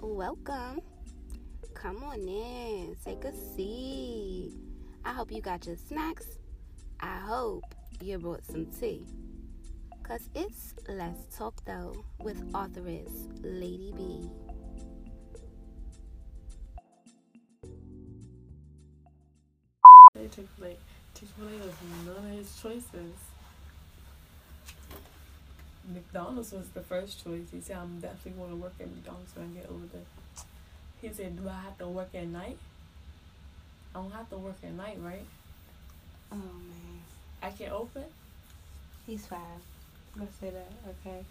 [0.00, 0.80] welcome.
[1.74, 4.52] Come on in, take a seat.
[5.04, 6.38] I hope you got your snacks.
[7.00, 7.64] I hope
[8.00, 9.06] you brought some tea.
[10.02, 14.30] Cause it's Let's Talk Though with authoress Lady B.
[20.14, 20.76] Chick-fil-A.
[21.14, 21.74] Chick-fil-A was
[22.06, 23.14] none of his choices.
[25.92, 27.46] McDonald's was the first choice.
[27.52, 30.04] He said, I'm definitely going to work at McDonald's when I get older.
[31.00, 32.58] He said, Do I have to work at night?
[33.94, 35.24] I don't have to work at night, right?
[36.32, 37.00] Oh man,
[37.42, 38.04] I can open?
[39.06, 39.38] he's five.
[40.18, 41.24] Let's say that, okay?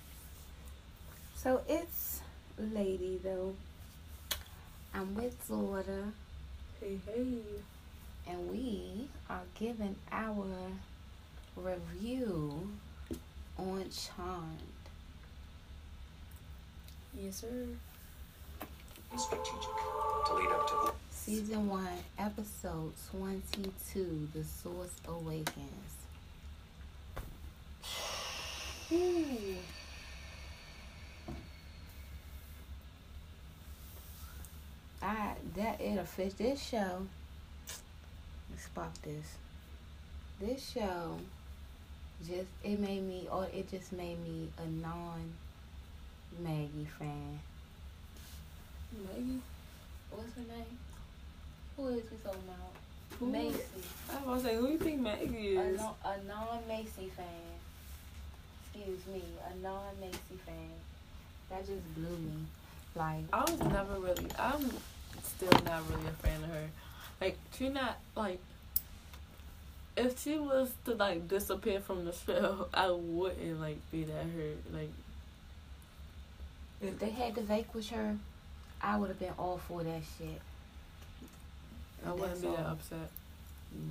[1.35, 2.21] So it's
[2.57, 3.55] Lady though.
[4.93, 6.05] I'm with daughter.
[6.79, 7.39] Hey, hey.
[8.27, 10.45] and we are giving our
[11.55, 12.69] review
[13.57, 14.59] on Charmed.
[17.17, 17.47] Yes, sir.
[19.17, 19.61] strategic
[20.25, 21.87] to lead up to Season 1,
[22.19, 25.55] Episode 22 The Source Awakens.
[28.91, 29.55] Ooh.
[35.01, 37.07] I, that it'll fit this show.
[38.49, 39.37] Let's pop this.
[40.39, 41.17] This show
[42.19, 45.31] just it made me or it just made me a non
[46.39, 47.39] Maggie fan.
[49.03, 49.39] Maggie?
[50.11, 50.77] What's her name?
[51.77, 53.19] Who is we talking about?
[53.19, 53.25] Who?
[53.27, 53.59] Macy.
[54.09, 55.79] I was about to say, who you think Maggie A, is?
[55.79, 57.25] non, a non-Macy fan.
[58.73, 60.71] Excuse me, a non-Macy fan.
[61.49, 62.45] That just blew me.
[62.95, 64.27] Like, I was never really.
[64.39, 64.69] I'm
[65.23, 66.67] still not really a fan of her.
[67.21, 68.39] Like she not like.
[69.97, 74.73] If she was to like disappear from the show, I wouldn't like be that hurt.
[74.73, 74.91] Like
[76.81, 78.17] if they had to vanquish her,
[78.81, 80.41] I would have been all for that shit.
[82.05, 83.09] I wouldn't be that upset.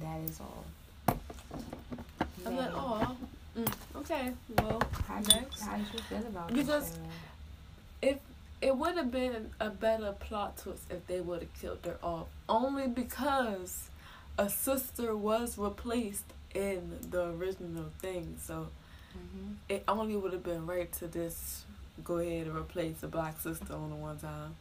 [0.01, 0.65] That is all.
[2.47, 3.17] I'm like, oh,
[3.59, 5.61] mm, okay, well, How you, next.
[5.63, 6.57] how you feel about it?
[6.57, 6.99] Because-
[8.03, 8.19] if
[8.61, 12.27] it would have been a better plot twist if they would have killed her off,
[12.49, 13.89] only because
[14.39, 18.37] a sister was replaced in the original thing.
[18.41, 18.69] So
[19.15, 19.57] Mhm.
[19.69, 21.65] it only would have been right to just
[22.03, 24.57] go ahead and replace a black sister on the one time.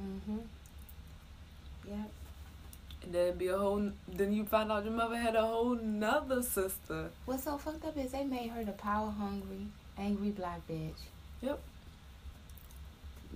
[0.00, 0.42] Mhm.
[1.86, 2.10] Yep.
[3.02, 3.92] And then it'd be a whole.
[4.08, 7.10] Then you find out your mother had a whole nother sister.
[7.26, 9.66] What's so fucked up is they made her the power hungry,
[9.98, 11.00] angry black bitch.
[11.40, 11.62] Yep.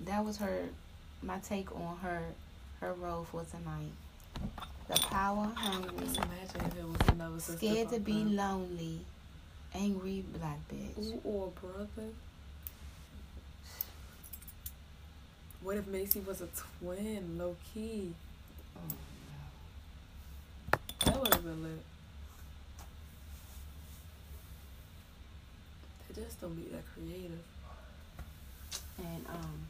[0.05, 0.69] That was her
[1.21, 2.33] my take on her
[2.79, 3.91] her role for tonight.
[4.89, 7.57] The power hungry, Just imagine if it was another sister.
[7.57, 8.99] scared to be lonely,
[9.75, 10.97] angry black bitch.
[11.13, 12.09] Ooh, or brother.
[15.61, 16.47] What if Macy was a
[16.81, 18.13] twin, low key?
[18.75, 18.79] Oh,
[21.05, 21.83] That would have been lit.
[26.15, 27.43] They just don't be that creative.
[28.97, 29.67] And um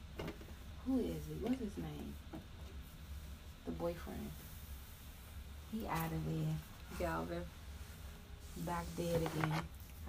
[0.88, 1.38] who is it?
[1.42, 2.14] What's his name?
[3.66, 4.30] The boyfriend.
[5.72, 6.56] He out of there.
[7.00, 7.44] Galvin.
[8.66, 9.54] back dead again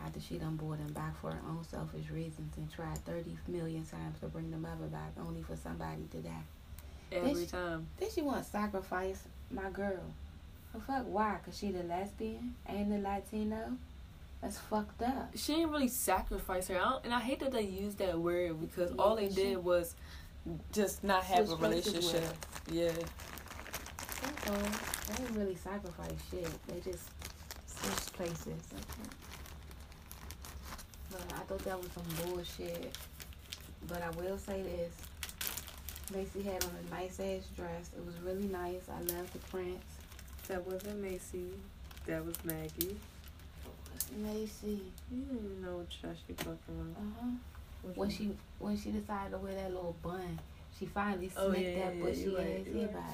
[0.05, 3.85] after she done brought him back for her own selfish reasons and tried 30 million
[3.85, 6.31] times to bring the mother back only for somebody to die.
[7.13, 7.51] Every Bitch.
[7.51, 7.87] time.
[7.99, 10.01] Then she want to sacrifice my girl.
[10.73, 11.37] Well, fuck, why?
[11.43, 13.77] Because she the lesbian and the Latino?
[14.41, 15.31] That's fucked up.
[15.37, 16.77] She didn't really sacrifice her.
[16.77, 19.35] I don't, and I hate that they use that word because Yeah, all they she-
[19.35, 19.95] did was
[20.73, 22.37] just not have a Switch places with relationship.
[22.73, 22.93] Yeah.
[24.25, 26.49] They didn't really sacrifice shit.
[26.69, 27.09] They just
[27.67, 28.63] switched places.
[31.11, 32.97] But I thought that was some bullshit.
[33.89, 34.93] But I will say this.
[36.15, 37.91] Macy had on a nice ass dress.
[37.97, 38.83] It was really nice.
[38.91, 39.85] I love the prints.
[40.49, 41.47] That wasn't Macy.
[42.07, 42.97] That was Maggie.
[44.17, 44.83] Macy.
[45.11, 46.95] You didn't even know what dress she fucking on.
[46.97, 47.89] Uh huh.
[47.95, 50.39] When she when she decided to wear that little bun,
[50.79, 53.05] she finally Oh, snipped yeah, that yeah, bushy right, ass you're hair right.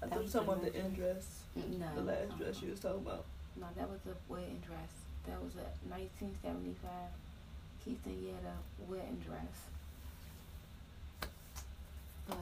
[0.00, 1.42] I That thought you was were talking about the end dress.
[1.56, 1.86] No.
[1.96, 3.24] The last dress you was talking about.
[3.56, 4.92] No, that was a wedding dress.
[5.26, 6.90] That was a 1975
[7.82, 8.54] quinceañera
[8.88, 9.66] wedding dress.
[12.28, 12.38] But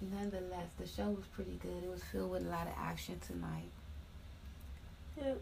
[0.00, 1.84] nonetheless, the show was pretty good.
[1.84, 3.70] It was filled with a lot of action tonight.
[5.16, 5.40] Yep.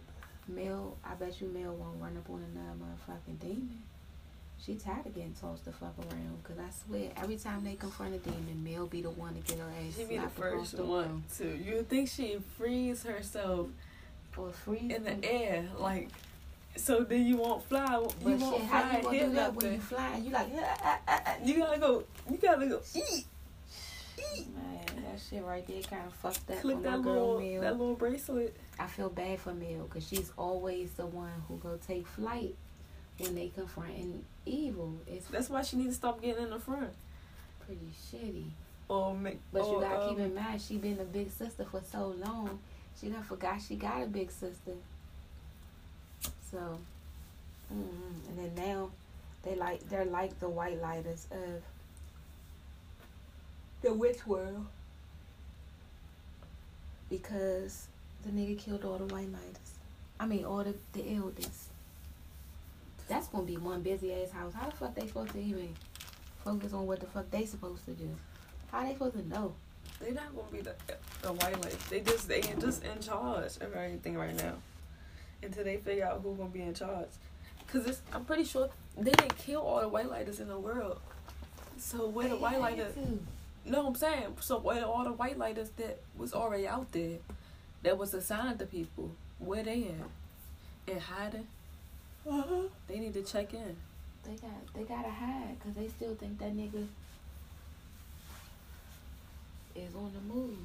[0.48, 3.82] Mel, I bet you Mel won't run up on another motherfucking demon.
[4.58, 6.42] She tired of getting tossed the fuck around.
[6.42, 9.58] Cause I swear, every time they confront a demon, Mel be the one to get
[9.58, 11.24] her ass She be the first the one room.
[11.38, 11.56] to.
[11.56, 13.68] You think she frees herself
[14.36, 16.08] Or freeze in the air, like.
[16.76, 17.86] So then you won't fly.
[17.96, 20.16] You But won't shit, how fly you gonna hit do that when you fly?
[20.22, 21.34] You like, ah, ah, ah, ah.
[21.44, 22.04] You gotta go.
[22.30, 22.80] You gotta go.
[22.94, 23.26] Eat.
[24.54, 27.60] Man, that shit right there kind of fucked up Click that girl little Mel.
[27.62, 28.56] that little bracelet.
[28.78, 32.54] I feel bad for Mel because she's always the one who go take flight
[33.18, 34.94] when they confronting evil.
[35.06, 36.90] It's That's why she needs to stop getting in the front.
[37.64, 38.44] pretty shitty.
[38.88, 39.40] Or make.
[39.52, 42.58] But you gotta keep um, in mind, she been a big sister for so long.
[43.00, 44.72] She done forgot she got a big sister.
[46.50, 46.78] So,
[47.72, 48.90] mm and then now
[49.42, 51.62] they like they're like the white lighters of
[53.82, 54.66] the witch world
[57.10, 57.86] because
[58.24, 59.78] the nigga killed all the white lighters.
[60.18, 61.68] I mean, all the the elders.
[63.08, 64.52] That's gonna be one busy ass house.
[64.54, 65.74] How the fuck they supposed to even
[66.44, 68.08] focus on what the fuck they supposed to do?
[68.72, 69.54] How they supposed to know?
[70.00, 70.74] They not gonna be the
[71.22, 71.88] the white lights.
[71.88, 74.54] They just they just in charge of everything right now,
[75.42, 77.08] until they figure out who gonna be in charge.
[77.68, 80.98] Cause it's I'm pretty sure they didn't kill all the white lighters in the world.
[81.78, 82.94] So where the white lighters?
[83.64, 87.18] No, I'm saying so where all the white lighters that was already out there,
[87.82, 90.94] that was assigned to people, where they at?
[90.94, 91.48] In hiding.
[92.28, 92.62] Uh-huh.
[92.88, 93.76] They need to check in.
[94.24, 96.86] They got they gotta hide because they still think that nigga
[99.76, 100.56] is on the move,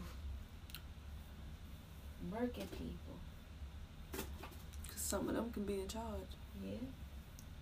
[2.32, 3.16] murking people.
[4.90, 6.32] Cause some of them can be in charge.
[6.64, 6.78] Yeah,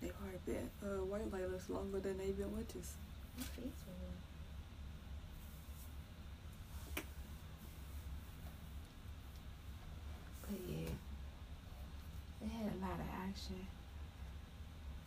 [0.00, 2.94] They are been uh, white lighters longer than they've been witches.
[3.38, 3.92] I think so.
[10.42, 10.88] But yeah,
[12.40, 13.66] they had a lot of action.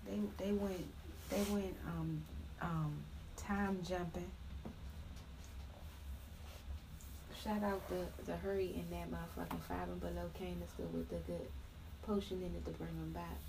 [0.06, 0.86] They they went
[1.30, 2.24] they went um
[2.62, 2.94] um
[3.38, 4.30] time jumping.
[7.44, 11.48] Shout out the the hurry in that motherfucking five and below canister with the good
[12.06, 13.40] potion in it to bring them back.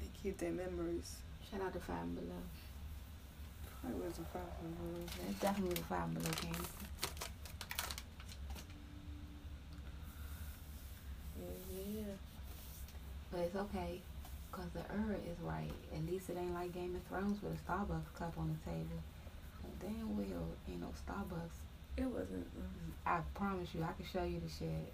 [0.00, 1.16] They keep their memories.
[1.50, 2.42] Shout out to five and below.
[3.80, 5.08] Probably wasn't five hundred.
[5.26, 6.86] That's definitely the five and below canister.
[11.40, 12.14] Yeah, yeah.
[13.30, 14.00] But it's okay,
[14.58, 15.70] cause the era is right.
[15.94, 18.98] At least it ain't like Game of Thrones with a Starbucks cup on the table.
[19.80, 21.58] Damn well, ain't no Starbucks.
[21.96, 22.46] It wasn't.
[23.06, 24.92] I promise you, I can show you the shit.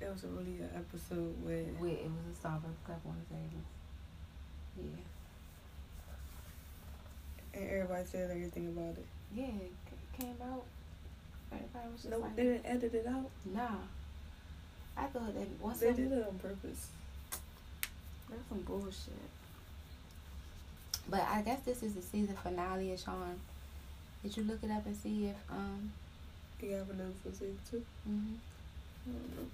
[0.00, 3.34] it was a really an episode where With it was a Starbucks cup on the
[3.34, 3.62] table.
[4.78, 5.02] Yeah,
[7.60, 9.06] and everybody said everything about it.
[9.34, 9.72] yeah, it
[10.20, 10.64] came out.
[11.52, 13.30] Everybody was just No, like, they didn't edit it out.
[13.52, 13.68] nah.
[14.96, 16.88] I thought that once They did it on purpose.
[18.30, 19.12] That's some bullshit.
[21.08, 23.40] But I guess this is the season finale of Charm.
[24.22, 25.90] Did you look it up and see if um?
[26.62, 27.82] You have another for season two.
[28.04, 28.34] hmm
[29.08, 29.46] I don't know.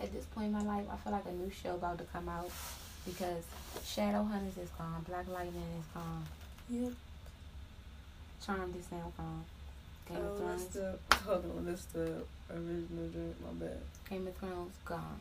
[0.00, 2.28] At this point in my life, I feel like a new show about to come
[2.28, 2.50] out
[3.04, 3.42] because
[3.84, 6.24] Shadowhunters is gone, Black Lightning is gone,
[6.70, 6.90] Yeah.
[8.44, 9.44] Charmed is now gone,
[10.08, 11.66] Game of oh, that's Thrones, the hold on.
[11.66, 13.36] That's the original drink.
[13.42, 13.78] My bad.
[14.08, 15.20] Game of Thrones gone.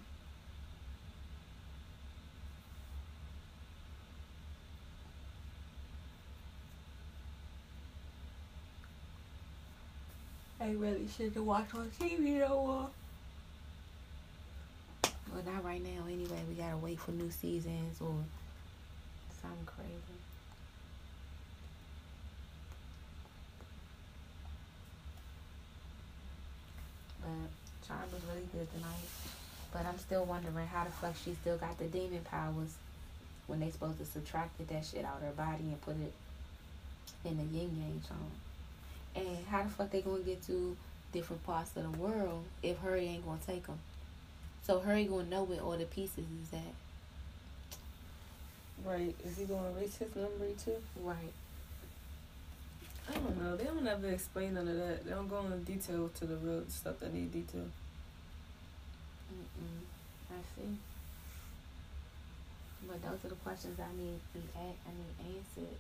[10.60, 12.90] I really shouldn't watch on TV no more.
[15.32, 16.06] Well, not right now.
[16.08, 18.16] Anyway, we gotta wait for new seasons or
[19.42, 20.27] something crazy.
[27.28, 29.10] But Charm was really good tonight.
[29.74, 32.76] But I'm still wondering how the fuck she still got the demon powers
[33.48, 36.14] when they supposed to subtracted that shit out of her body and put it
[37.26, 38.32] in the yin yang charm.
[39.16, 40.78] And how the fuck they gonna get to
[41.12, 43.80] different parts of the world if Harry ain't gonna take them?
[44.64, 46.76] So Harry gonna know where all the pieces is at.
[48.86, 49.16] Right.
[49.26, 50.76] Is he gonna erase his memory too?
[51.02, 51.34] Right.
[53.10, 53.56] I don't know.
[53.56, 55.06] They don't ever explain none of that.
[55.06, 57.66] They don't go into detail to the real stuff that need detail.
[59.34, 59.82] Mm-mm.
[60.30, 60.78] I see.
[62.88, 65.78] But those are the questions I need to be I need answered.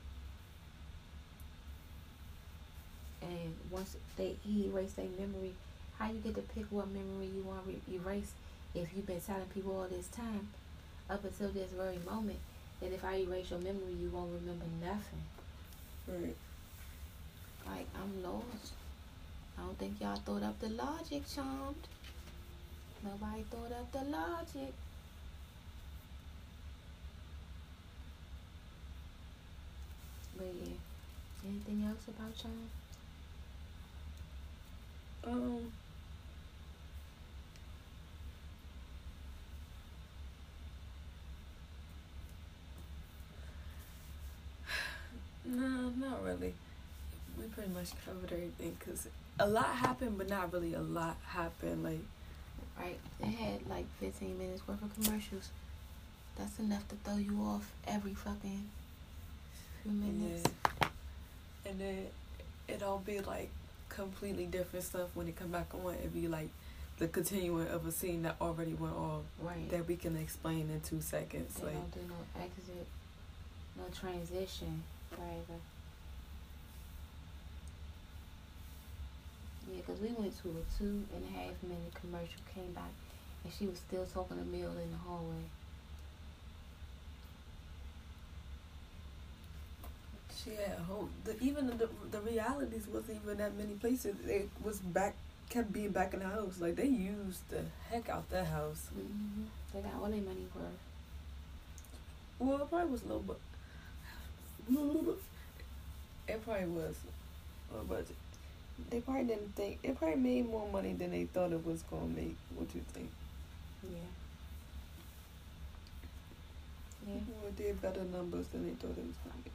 [3.22, 5.54] And once they he erased their memory,
[5.98, 8.32] how you get to pick what memory you want re- erase
[8.76, 10.50] if you've been telling people all this time
[11.10, 12.40] up until this very moment
[12.82, 15.24] that if I erase your memory you won't remember nothing.
[16.08, 16.36] Right.
[17.70, 18.74] Like I'm lost.
[19.58, 21.88] I don't think y'all thought up the logic, charmed.
[23.04, 24.74] Nobody thought up the logic.
[30.38, 30.78] But yeah.
[31.48, 32.70] Anything else about charm?
[35.26, 35.72] Um.
[46.00, 46.54] not really.
[47.58, 49.08] Pretty much covered everything because
[49.40, 51.84] a lot happened, but not really a lot happened.
[51.84, 52.02] Like,
[52.80, 53.00] Right?
[53.20, 55.50] They had like 15 minutes worth of commercials.
[56.38, 58.70] That's enough to throw you off every fucking
[59.82, 60.44] few minutes.
[60.82, 60.88] yeah.
[61.66, 62.06] And then
[62.68, 63.50] it'll be like
[63.90, 65.96] completely different stuff when it come back on.
[65.96, 66.50] It'd be like
[67.00, 69.68] the continuing of a scene that already went off Right.
[69.72, 71.56] that we can explain in two seconds.
[71.56, 72.88] They Like, don't do no exit,
[73.76, 74.84] no transition,
[75.18, 75.42] right?
[79.78, 82.90] Yeah, because we went to a two and a half minute commercial, came back,
[83.44, 85.46] and she was still talking to Mill in the hallway.
[90.48, 91.10] she had hope.
[91.24, 94.16] The, even the the realities wasn't even that many places.
[94.26, 95.16] It was back,
[95.50, 96.60] kept being back in the house.
[96.60, 98.88] Like they used the heck out that house.
[98.98, 99.44] Mm-hmm.
[99.74, 100.66] They got all their money worth.
[102.40, 103.40] Well, it probably was low, but
[106.28, 106.96] it probably was
[107.74, 108.16] low budget.
[108.90, 112.08] They probably didn't think it probably made more money than they thought it was gonna
[112.08, 112.36] make.
[112.56, 113.10] What you think?
[113.84, 113.98] Yeah.
[117.08, 117.20] Yeah.
[117.44, 119.54] Or did better numbers than they thought it was gonna make.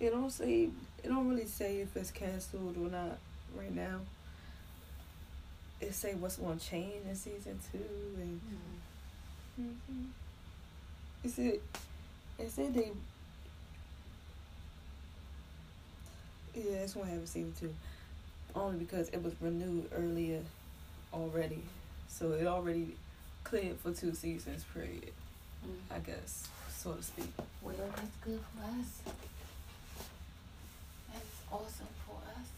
[0.00, 0.70] It don't say.
[1.02, 3.18] It don't really say if it's canceled or not
[3.56, 4.00] right now.
[5.80, 7.78] It say what's gonna change in season two
[8.20, 8.40] and.
[8.40, 8.82] Mm.
[9.60, 10.04] Mm-hmm.
[11.24, 11.58] It said,
[12.38, 12.90] it said they.
[16.54, 17.74] Yeah, it's gonna have a season two,
[18.54, 20.40] only because it was renewed earlier,
[21.12, 21.62] already,
[22.08, 22.96] so it already
[23.44, 24.64] cleared for two seasons.
[24.72, 25.12] Period.
[25.66, 25.96] Mm.
[25.96, 27.32] I guess, so to speak.
[27.62, 29.14] Well, that's good for us.
[31.12, 32.48] That's awesome for us.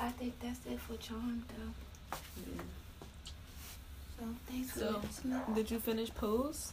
[0.00, 1.72] I think that's it for Charm, though.
[4.24, 5.40] So thanks for So, listening.
[5.54, 6.72] Did you finish Pose?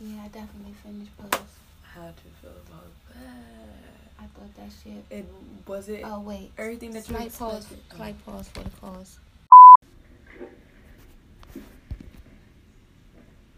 [0.00, 1.44] Yeah, I definitely finished post.
[1.82, 4.20] How did you feel about that?
[4.20, 5.04] I thought that shit.
[5.10, 5.24] It
[5.66, 6.50] was it Oh wait.
[6.58, 7.62] everything that you Slight pause.
[7.64, 7.96] expected?
[7.96, 9.18] Slight pause for the cause.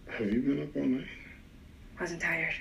[0.09, 1.07] Have you been up all night?
[1.99, 2.55] Wasn't tired.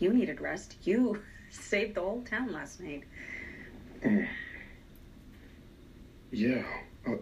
[0.00, 0.76] You needed rest.
[0.82, 3.04] You saved the whole town last night.
[6.30, 6.62] Yeah.
[7.06, 7.16] Uh, I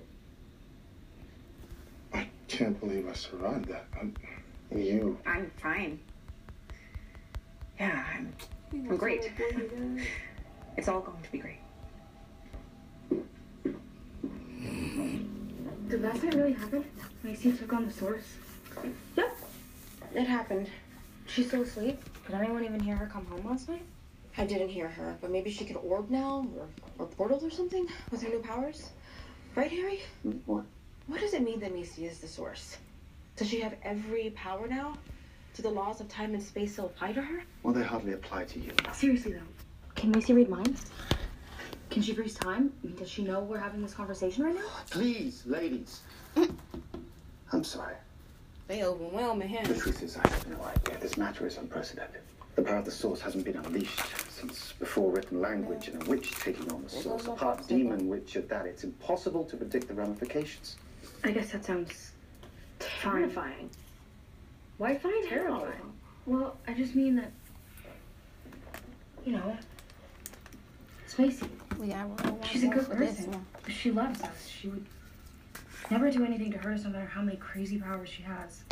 [2.48, 3.86] can't believe I survived that.
[4.00, 5.18] I, you.
[5.26, 6.00] I'm fine.
[7.78, 8.32] Yeah, I'm.
[8.72, 9.30] I'm great.
[10.76, 11.60] It's all going to be great.
[15.88, 16.84] Did last night really happen?
[17.22, 18.24] Macy took on the source.
[19.16, 19.38] Yep,
[20.14, 20.68] it happened.
[21.26, 21.98] She's still asleep?
[22.26, 23.82] Did anyone even hear her come home last night?
[24.36, 26.66] I didn't hear her, but maybe she can orb now, or,
[26.98, 28.90] or portal or something with her new powers.
[29.54, 30.02] Right, Harry?
[30.44, 30.64] What?
[31.06, 32.78] What does it mean that Macy is the source?
[33.36, 34.98] Does she have every power now?
[35.54, 37.42] Do the laws of time and space still apply to her?
[37.62, 38.72] Well, they hardly apply to you.
[38.92, 39.40] Seriously though,
[39.94, 40.86] can Macy read minds?
[41.90, 42.72] Can she freeze time?
[42.82, 44.66] I mean, does she know we're having this conversation right now?
[44.90, 46.00] Please, ladies.
[47.52, 47.94] I'm sorry.
[48.66, 49.64] They overwhelming him.
[49.64, 50.98] The truth is, I have no idea.
[51.00, 52.22] This matter is unprecedented.
[52.56, 56.32] The power of the source hasn't been unleashed since before written language and a witch
[56.32, 58.66] taking on the source, a part demon witch at that.
[58.66, 60.76] It's impossible to predict the ramifications.
[61.24, 62.12] I guess that sounds
[62.78, 63.70] terrifying.
[64.78, 65.92] Why find terrifying?
[66.26, 67.32] Well, I just mean that,
[69.24, 69.56] you know,
[71.04, 71.48] it's Macy.
[71.78, 73.46] We got roll She's a good for this person.
[73.68, 74.48] She loves us.
[74.48, 74.84] She would
[75.90, 78.62] never do anything to hurt us, no matter how many crazy powers she has.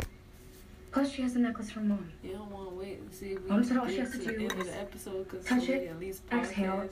[0.91, 2.09] Plus, she has the necklace from mom.
[2.23, 4.11] You don't want to wait and see if we Mom said all she get has
[4.13, 6.89] to to do of is the episode because touch it, at least exhale.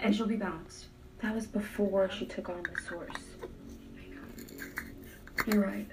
[0.00, 0.86] and she'll be balanced.
[1.22, 3.16] That was before she took on the source.
[5.46, 5.86] You're right.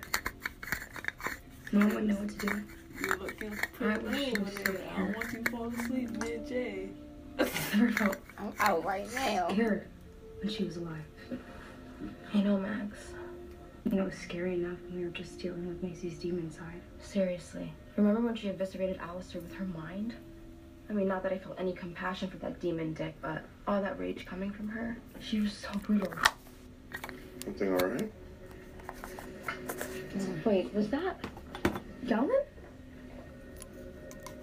[1.71, 2.63] Mom would know what to do.
[3.01, 4.91] You're looking pretty I pretty wish she good was over still there.
[4.93, 6.89] I don't want you to fall asleep mid J.
[7.37, 9.47] Never felt I'm out right now.
[9.49, 9.87] here
[10.41, 11.03] when she was alive.
[12.33, 12.97] I know, Max.
[13.85, 16.81] You know, it was scary enough when we were just dealing with Macy's demon side.
[17.01, 17.71] Seriously.
[17.95, 20.13] Remember when she eviscerated Alistair with her mind?
[20.89, 23.97] I mean, not that I felt any compassion for that demon dick, but all that
[23.99, 26.11] rage coming from her, she was so brutal.
[27.43, 28.11] Something all right?
[30.45, 31.17] Wait, was that
[32.05, 32.41] Gelman?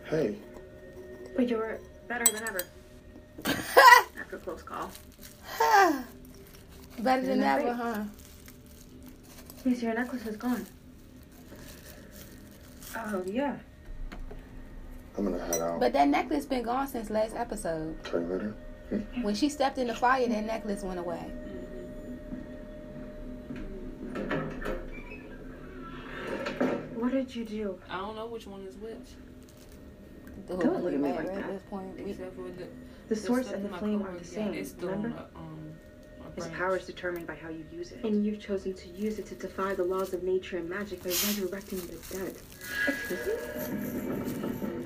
[0.05, 0.37] Hey,
[1.35, 2.63] But you were better than ever.
[4.21, 4.91] After a close call.
[7.01, 7.77] Better than that ever, great?
[7.77, 8.05] huh?
[9.65, 10.65] Yes, your necklace is gone.
[12.97, 13.57] Oh, yeah.
[15.19, 15.81] I'm gonna head out.
[15.81, 18.03] But that necklace been gone since last episode.
[18.05, 18.55] Tell you.
[19.23, 21.31] When she stepped in the fire, that necklace went away.
[27.17, 27.79] Did you do?
[27.91, 28.95] I don't know which one is which.
[30.47, 31.49] The Don't look at me mad like at that.
[31.49, 31.99] this point.
[31.99, 32.69] Except for the,
[33.09, 34.55] The source and the flame are the got, same.
[34.55, 35.25] It's still remember?
[35.35, 35.73] on um,
[36.21, 38.05] my His power is determined by how you use it.
[38.05, 41.09] And you've chosen to use it to defy the laws of nature and magic by
[41.11, 42.37] resurrecting the dead.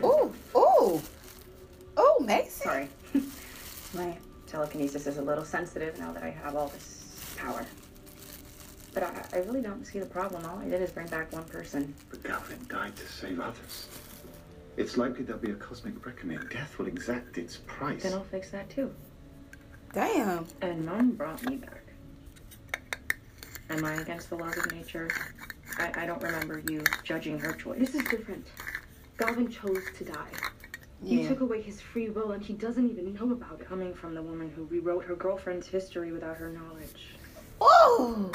[0.05, 1.01] Ooh, ooh,
[1.99, 2.51] ooh, Macy.
[2.51, 2.89] Sorry.
[3.95, 7.67] My telekinesis is a little sensitive now that I have all this power.
[8.93, 10.45] But I, I really don't see the problem.
[10.47, 11.95] All I did is bring back one person.
[12.11, 13.89] But Galvin died to save others.
[14.77, 16.41] It's likely there'll be a cosmic reckoning.
[16.51, 18.03] Death will exact its price.
[18.03, 18.93] Then I'll fix that too.
[19.93, 20.47] Damn.
[20.63, 21.83] And Mom brought me back.
[23.71, 25.09] Am I against the laws of nature?
[25.79, 27.79] I, I don't remember you judging her choice.
[27.79, 28.47] This is different.
[29.19, 30.33] Galvin chose to die.
[31.03, 31.23] Yeah.
[31.23, 33.69] You took away his free will and he doesn't even know about it.
[33.69, 37.15] Coming from the woman who rewrote her girlfriend's history without her knowledge.
[37.63, 38.33] Ooh.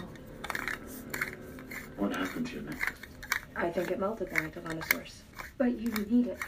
[1.98, 3.00] What happened to your necklace?
[3.56, 5.24] I think it melted when I took on the source.
[5.58, 6.40] But you need it.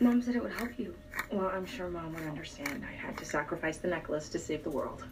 [0.00, 0.94] Mom said it would help you.
[1.30, 2.84] Well, I'm sure Mom would understand.
[2.88, 5.04] I had to sacrifice the necklace to save the world.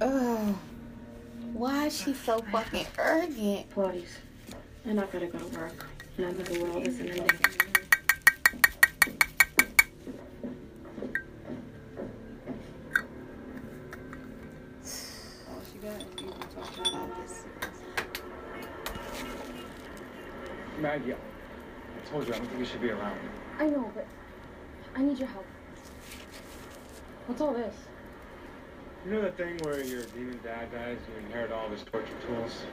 [0.00, 0.54] Ugh.
[1.52, 3.70] Why is she so fucking arrogant?
[3.74, 4.18] Pilates.
[4.86, 5.86] I'm not gonna go to work.
[6.18, 7.28] None of the world is ending.
[15.48, 16.00] All she got.
[16.00, 17.44] You can talk about this.
[20.98, 23.18] Maggie, I told you I don't think you should be around.
[23.58, 24.06] I know, but
[24.96, 25.44] I need your help.
[27.26, 27.74] What's all this?
[29.04, 31.82] You know that thing where your demon dad dies and you inherit all of his
[31.84, 32.64] torture tools?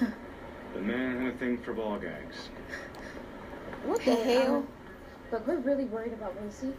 [0.74, 2.50] the man had a thing for ball gags.
[3.84, 4.66] What the hell?
[4.66, 5.32] Oh.
[5.32, 6.72] Look, we're really worried about Macy.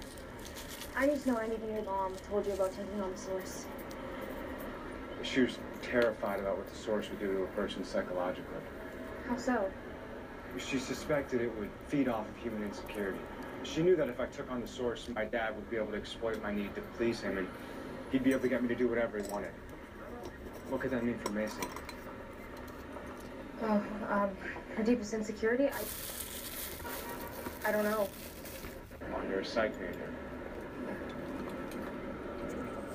[0.95, 3.65] I just know anything your mom told you about taking on the source.
[5.23, 8.43] She was terrified about what the source would do to a person psychologically.
[9.27, 9.71] How so?
[10.57, 13.19] She suspected it would feed off of human insecurity.
[13.63, 15.97] She knew that if I took on the source, my dad would be able to
[15.97, 17.47] exploit my need to please him and
[18.11, 19.51] he'd be able to get me to do whatever he wanted.
[20.69, 21.61] What could that mean for Macy?
[23.63, 24.29] Oh, um,
[24.75, 25.65] her deepest insecurity?
[25.65, 25.81] I.
[27.67, 28.07] I don't know.
[29.15, 30.09] On, you're a psych major.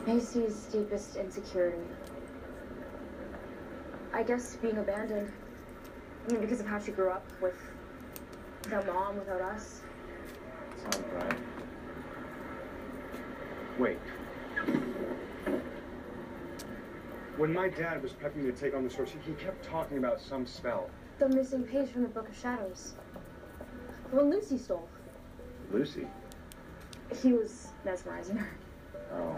[0.07, 1.83] Macy's deepest insecurity.
[4.13, 5.33] I guess being abandoned.
[6.29, 7.55] I mean, because of how she grew up with
[8.65, 9.81] without mom, without us.
[10.77, 11.39] Sounds right.
[13.79, 13.99] Wait.
[17.37, 20.21] When my dad was prepping me to take on the source, he kept talking about
[20.21, 20.91] some spell.
[21.19, 22.95] The missing page from the Book of Shadows.
[24.11, 24.89] The one Lucy stole.
[25.73, 26.07] Lucy?
[27.23, 28.51] He was mesmerizing her.
[29.15, 29.37] Oh.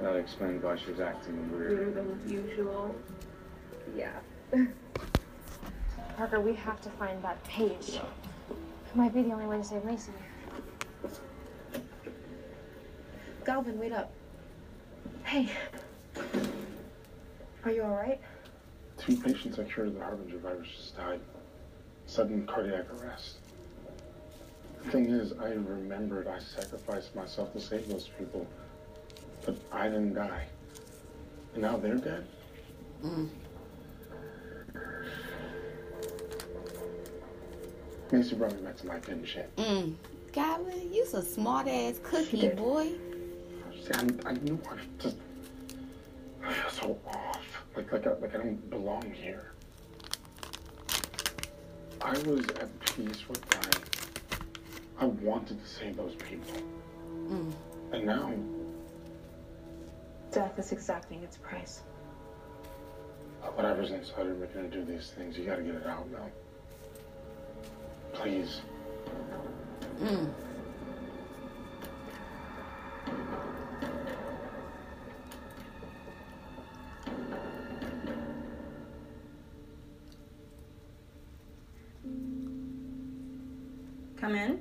[0.00, 1.70] That explains why she was acting weird.
[1.70, 2.94] Weirder than usual.
[3.96, 4.18] Yeah.
[6.16, 8.00] Parker, we have to find that page.
[8.50, 10.12] It might be the only way to save Macy.
[13.44, 14.12] Galvin, wait up.
[15.24, 15.50] Hey.
[17.64, 18.20] Are you alright?
[18.98, 21.20] Two patients I cured of the Harbinger virus just died.
[22.06, 23.38] Sudden cardiac arrest.
[24.84, 28.46] The thing is, I remembered I sacrificed myself to save those people.
[29.44, 30.44] But I didn't die.
[31.54, 32.26] And now they're dead?
[33.04, 33.28] Mm.
[38.12, 39.40] Macy brought me back to life, didn't she?
[39.56, 39.94] Mm.
[40.32, 42.56] Goblin, you's a smart ass cookie, did.
[42.56, 42.92] boy.
[43.82, 45.16] See, I, I knew I just...
[46.44, 47.64] I feel so off.
[47.74, 49.52] Like, like, I, like I don't belong here.
[52.02, 53.84] I was at peace with dying.
[54.98, 56.52] I wanted to save those people.
[57.28, 57.52] Mm.
[57.92, 58.32] And now,
[60.32, 61.82] Death is exacting its price.
[63.54, 65.38] whatever's inside of me gonna do these things.
[65.38, 66.26] You gotta get it out now.
[68.12, 68.60] Please.
[70.00, 70.32] Mm.
[84.16, 84.60] Come in.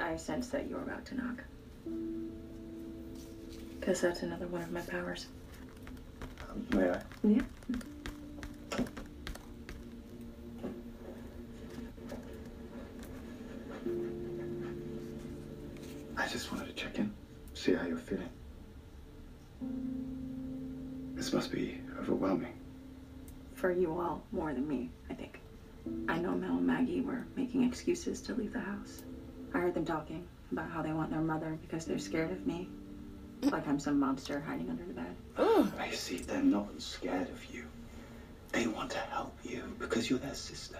[0.00, 1.44] I sense that you're about to knock.
[3.78, 5.26] Because that's another one of my powers.
[6.70, 7.00] May I?
[7.22, 7.42] Yeah.
[16.16, 17.12] I just wanted to check in,
[17.54, 18.28] see how you're feeling.
[21.14, 22.54] This must be overwhelming.
[23.54, 25.40] For you all, more than me, I think.
[26.08, 29.02] I know Mel and Maggie were making excuses to leave the house.
[29.54, 32.68] I heard them talking about how they want their mother because they're scared of me.
[33.42, 35.16] Like I'm some monster hiding under the bed.
[35.38, 35.70] Ooh.
[35.92, 37.64] see they're not scared of you.
[38.52, 40.78] They want to help you because you're their sister.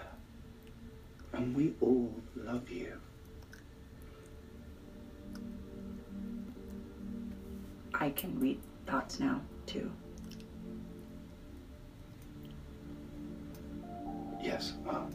[1.33, 2.93] And we all love you.
[7.93, 9.91] I can read thoughts now, too.
[14.41, 15.09] Yes, well.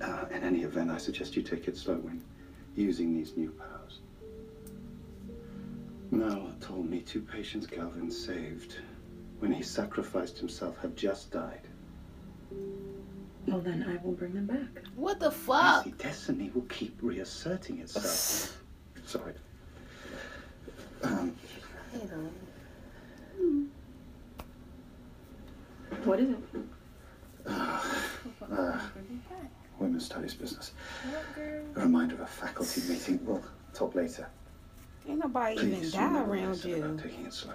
[0.00, 2.22] Uh, in any event, I suggest you take it slow when
[2.76, 3.75] using these new powers.
[6.10, 8.76] Mel told me two patients Galvin saved
[9.38, 11.60] when he sacrificed himself have just died.
[13.46, 14.84] Well, then I will bring them back.
[14.96, 15.86] What the fuck?
[15.86, 18.60] Macy, destiny will keep reasserting itself.
[19.06, 19.34] Sorry.
[21.02, 21.36] Um,
[26.04, 26.38] What is it?
[27.46, 28.80] uh,
[29.78, 30.72] women's studies business.
[31.76, 33.18] A reminder of a faculty meeting.
[33.24, 33.42] We'll
[33.74, 34.28] talk later.
[35.08, 36.76] Ain't nobody even Please, die remember what around you.
[36.76, 37.54] about taking it slow.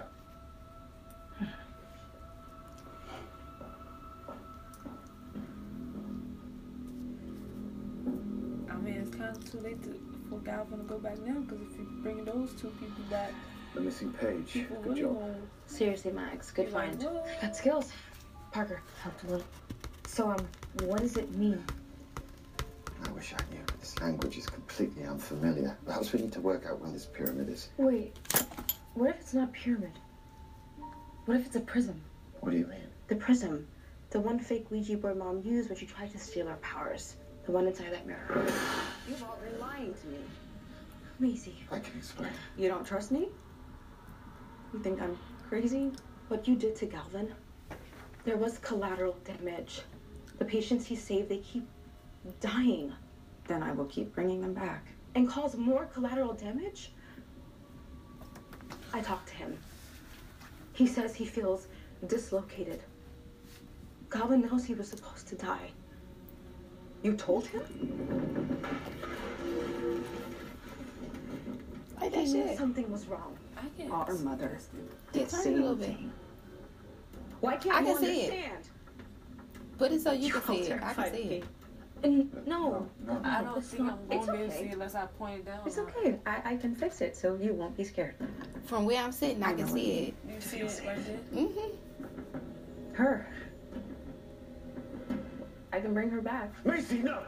[8.70, 11.60] I mean, it's kind of too late to, for Galvin to go back now because
[11.62, 13.32] if you bring those two people back,
[13.74, 14.52] The missing page.
[14.52, 15.12] people Good job.
[15.16, 15.36] won't.
[15.66, 17.02] Seriously, Max, good be like, find.
[17.02, 17.92] "What?" Got skills.
[18.52, 19.46] Parker helped a little.
[20.06, 20.46] So, um,
[20.84, 21.64] what does it mean?
[23.06, 23.62] I wish I knew.
[23.80, 25.76] This language is completely unfamiliar.
[25.84, 27.68] Perhaps we need to work out where this pyramid is.
[27.76, 28.16] Wait,
[28.94, 29.92] what if it's not pyramid?
[31.26, 32.00] What if it's a prism?
[32.40, 32.88] What do you mean?
[33.08, 33.66] The prism.
[34.10, 37.16] The one fake Ouija board mom used when she tried to steal our powers.
[37.46, 38.26] The one inside that mirror.
[39.08, 40.18] You've all been lying to me.
[41.18, 42.30] Macy, I can explain.
[42.56, 43.28] You don't trust me?
[44.72, 45.92] You think I'm crazy?
[46.32, 47.30] what you did to Galvin,
[48.24, 49.82] there was collateral damage.
[50.38, 51.68] The patients he saved, they keep
[52.40, 52.92] dying
[53.46, 54.86] Then I will keep bringing them back.
[55.14, 56.92] and cause more collateral damage.
[58.94, 59.58] I talked to him.
[60.74, 61.66] He says he feels
[62.06, 62.80] dislocated.
[64.10, 65.70] Galvin knows he was supposed to die.
[67.02, 67.62] You told him?
[72.00, 72.58] I He that knew shit.
[72.58, 73.36] something was wrong.
[73.56, 73.90] I can't.
[73.92, 74.58] Our mother.
[75.12, 76.12] Did turn it a little same thing.
[77.40, 78.30] Why can't I you can see it.
[78.30, 78.68] understand?
[79.78, 80.82] Put it so you You're can see it.
[80.82, 81.44] I can see of it.
[82.02, 82.28] Me.
[82.32, 83.20] And no, No, no.
[83.24, 84.66] I don't It's think not- I'm going it's to be able to okay.
[84.66, 85.60] see unless I point it down.
[85.66, 86.18] It's okay.
[86.26, 88.14] I, I can fix it so you won't be scared.
[88.66, 90.14] From where I'm sitting, I I can see it.
[90.28, 90.34] it.
[90.34, 91.18] You see it right there?
[91.44, 92.94] Mm-hmm.
[92.94, 93.26] Her.
[95.72, 96.50] I can bring her back.
[96.66, 97.22] Macy, no!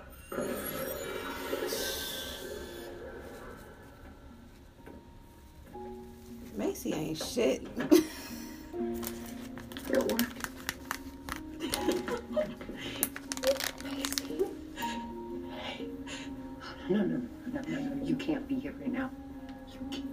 [6.57, 7.67] Macy ain't shit.
[9.91, 10.23] It'll work.
[17.55, 18.05] no, no, no, no.
[18.05, 19.11] You can't be here right now.
[19.69, 20.11] You can't.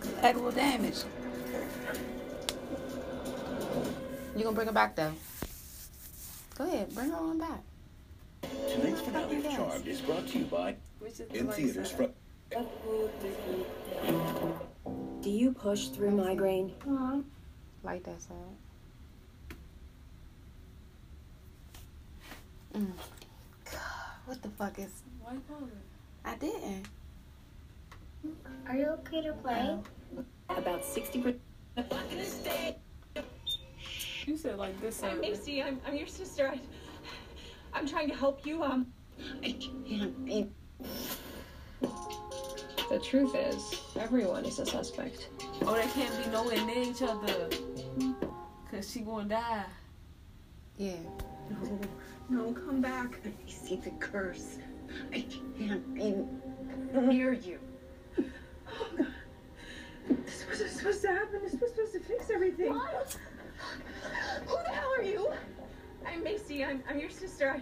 [0.00, 1.04] Collateral damage.
[4.36, 5.12] You gonna bring her back though?
[6.56, 7.60] Go ahead, bring her on back.
[8.42, 9.56] Tonight's finale of Yes.
[9.56, 10.76] Charmed is brought to you by
[11.34, 11.96] in theaters that.
[11.96, 12.12] from.
[15.22, 16.72] Do you push through migraine?
[16.86, 17.18] Huh?
[17.82, 18.36] Like that side.
[22.80, 22.92] Mm.
[23.66, 23.74] God,
[24.24, 25.02] what the fuck is?
[25.22, 25.74] Why you call it?
[26.24, 26.86] I didn't.
[28.66, 29.78] Are you okay to play?
[30.48, 31.36] About 60%.
[34.26, 35.02] You said like this.
[35.02, 35.20] I'm.
[35.20, 35.62] Macy.
[35.62, 36.48] I'm, I'm your sister.
[36.48, 36.60] I,
[37.74, 38.62] I'm trying to help you.
[38.62, 38.86] Um,
[39.42, 40.48] I can't be.
[41.80, 45.28] The truth is, everyone is a suspect.
[45.62, 47.48] Oh, they can't be nowhere near each other.
[48.70, 49.64] Cause she gonna die.
[50.76, 50.96] Yeah.
[52.30, 53.20] no, come back.
[53.24, 54.58] I see the curse.
[55.12, 55.24] I
[55.58, 56.14] can't be
[56.92, 57.58] near you.
[60.08, 61.40] This wasn't supposed to happen.
[61.42, 62.72] This was supposed to fix everything.
[62.72, 63.16] what?
[64.46, 65.30] Who the hell are you?
[66.06, 66.64] I'm Macy.
[66.64, 67.50] I'm, I'm your sister.
[67.50, 67.60] I,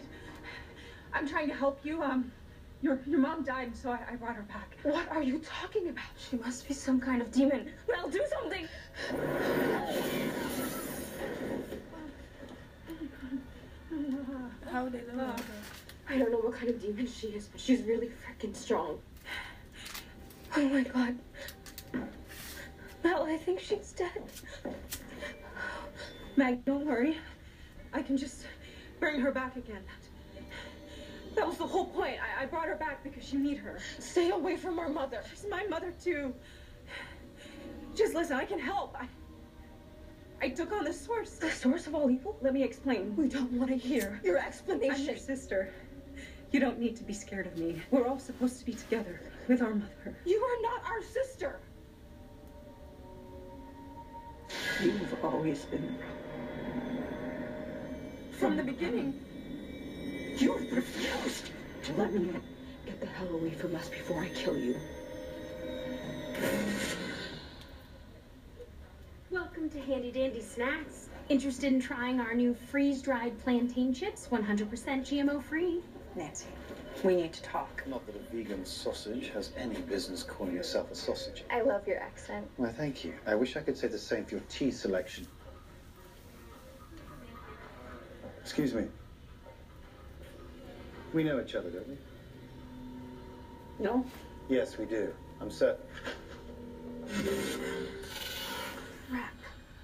[1.18, 2.02] I'm trying to help you.
[2.02, 2.32] Um,
[2.80, 4.76] your your mom died, so I, I brought her back.
[4.82, 6.04] What are you talking about?
[6.16, 7.72] She must be some kind of demon.
[7.88, 8.68] Well, do something.
[14.70, 15.34] How would they know?
[16.08, 18.98] I don't know what kind of demon she is, but she's really freaking strong.
[20.56, 21.18] Oh my god.
[23.04, 24.22] Mel, I think she's dead.
[26.36, 27.18] Mag, don't worry.
[27.92, 28.44] I can just
[29.00, 29.82] bring her back again.
[31.34, 32.16] That was the whole point.
[32.20, 33.78] I, I brought her back because you need her.
[33.98, 35.22] Stay away from our mother.
[35.30, 36.34] She's my mother too.
[37.94, 38.96] Just listen, I can help.
[39.00, 39.06] I
[40.40, 41.30] I took on the source.
[41.30, 42.36] The source of all evil?
[42.42, 43.16] Let me explain.
[43.16, 45.06] We don't want to hear your I'm explanation.
[45.06, 45.72] your sister.
[46.52, 47.82] You don't need to be scared of me.
[47.90, 50.16] We're all supposed to be together with our mother.
[50.24, 51.60] You are not our sister.
[54.82, 55.98] You've always been
[58.30, 59.20] from the beginning.
[60.36, 61.50] you've refused
[61.82, 62.42] to let me in.
[62.86, 64.76] Get the hell away from us before I kill you.
[69.30, 71.10] Welcome to Handy Dandy Snacks.
[71.28, 74.26] Interested in trying our new freeze-dried plantain chips?
[74.32, 75.82] 100% GMO free.
[76.16, 76.46] Nancy,
[77.04, 77.82] we need to talk.
[77.86, 81.44] Not that a vegan sausage has any business calling yourself a sausage.
[81.50, 82.48] I love your accent.
[82.56, 83.12] Well, thank you.
[83.26, 85.26] I wish I could say the same for your tea selection.
[88.40, 88.86] Excuse me.
[91.12, 91.98] We know each other, don't we?
[93.78, 94.06] No?
[94.48, 95.12] Yes, we do.
[95.42, 95.84] I'm certain.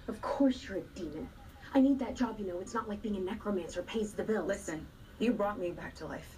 [0.09, 1.29] Of course you're a demon.
[1.73, 2.61] I need that job, you know.
[2.61, 4.47] It's not like being a necromancer pays the bills.
[4.47, 4.87] Listen,
[5.19, 6.37] you brought me back to life.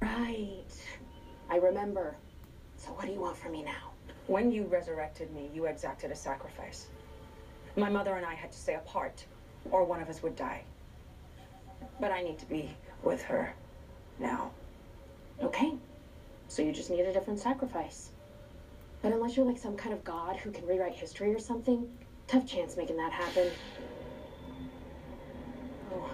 [0.00, 0.64] Right.
[1.50, 2.16] I remember.
[2.76, 3.92] So what do you want from me now?
[4.26, 6.88] When you resurrected me, you exacted a sacrifice.
[7.76, 9.24] My mother and I had to stay apart,
[9.70, 10.62] or one of us would die.
[12.00, 12.70] But I need to be
[13.02, 13.52] with her
[14.18, 14.52] now.
[15.42, 15.74] Okay.
[16.48, 18.10] So you just need a different sacrifice.
[19.04, 21.86] But unless you're like some kind of god who can rewrite history or something,
[22.26, 23.50] tough chance making that happen.
[25.92, 26.10] Oh,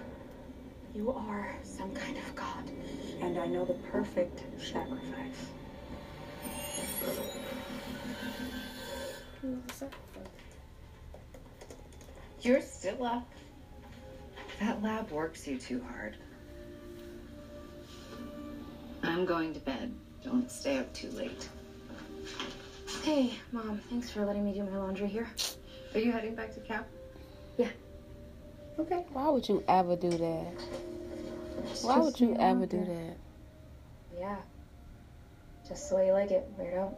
[0.93, 2.69] you are some kind of god.
[3.21, 5.53] And I know the perfect sacrifice.
[12.41, 13.31] You're still up.
[14.59, 16.17] That lab works you too hard.
[19.05, 19.95] I'm going to bed.
[20.25, 21.49] Don't stay up too late.
[22.99, 25.27] Hey, Mom, thanks for letting me do my laundry here.
[25.95, 26.87] Are you heading back to Cap?
[27.57, 27.69] Yeah.
[28.79, 29.07] Okay.
[29.13, 30.53] Why would you ever do that?
[31.83, 33.17] Why would you ever do that?
[34.19, 34.37] Yeah.
[35.67, 36.93] Just the way you like it, weirdo.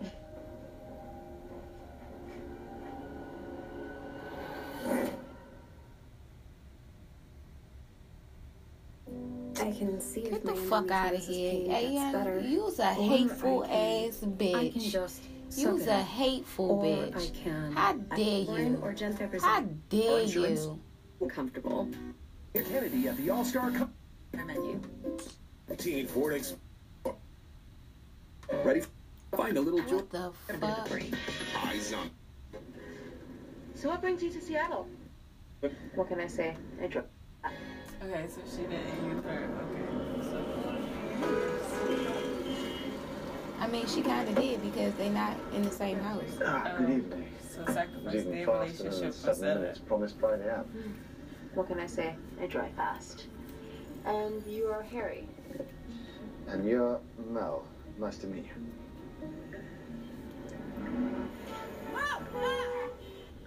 [9.61, 11.71] I can see Get the fuck out of here.
[11.71, 11.93] Hey,
[12.45, 15.21] you's a hateful ass bitch.
[15.53, 17.17] I can just You's a hateful or bitch.
[17.17, 18.79] I can How dare Lauren you?
[18.83, 19.43] or Jen Peppers.
[19.43, 19.61] How
[19.91, 20.81] dare you?
[21.29, 21.89] Comfortable.
[22.55, 23.91] Kennedy at the All Star Cup.
[24.39, 24.81] Our menu.
[25.77, 26.55] Team Ford X.
[28.65, 28.83] Ready?
[29.37, 29.97] Find a little joy.
[29.97, 30.91] What the fuck?
[31.65, 32.11] Eyes on.
[33.75, 34.87] So what brings you to Seattle?
[35.95, 36.57] What can I say?
[36.83, 37.05] I dro-
[38.03, 39.49] Okay, so she didn't use her.
[39.63, 40.23] Okay,
[41.97, 42.02] so.
[43.63, 46.25] I mean, she kind of did because they're not in the same house.
[46.45, 47.29] Ah, good Um, evening.
[47.55, 49.89] So sacrifice even their faster relationship for seven minutes seven.
[49.89, 50.67] promised by the app.
[51.55, 52.17] What can I say?
[52.41, 53.27] I drive fast.
[54.05, 55.29] And you are Harry.
[56.49, 56.99] And you're
[57.31, 57.65] Mel.
[57.99, 58.51] Nice to meet you.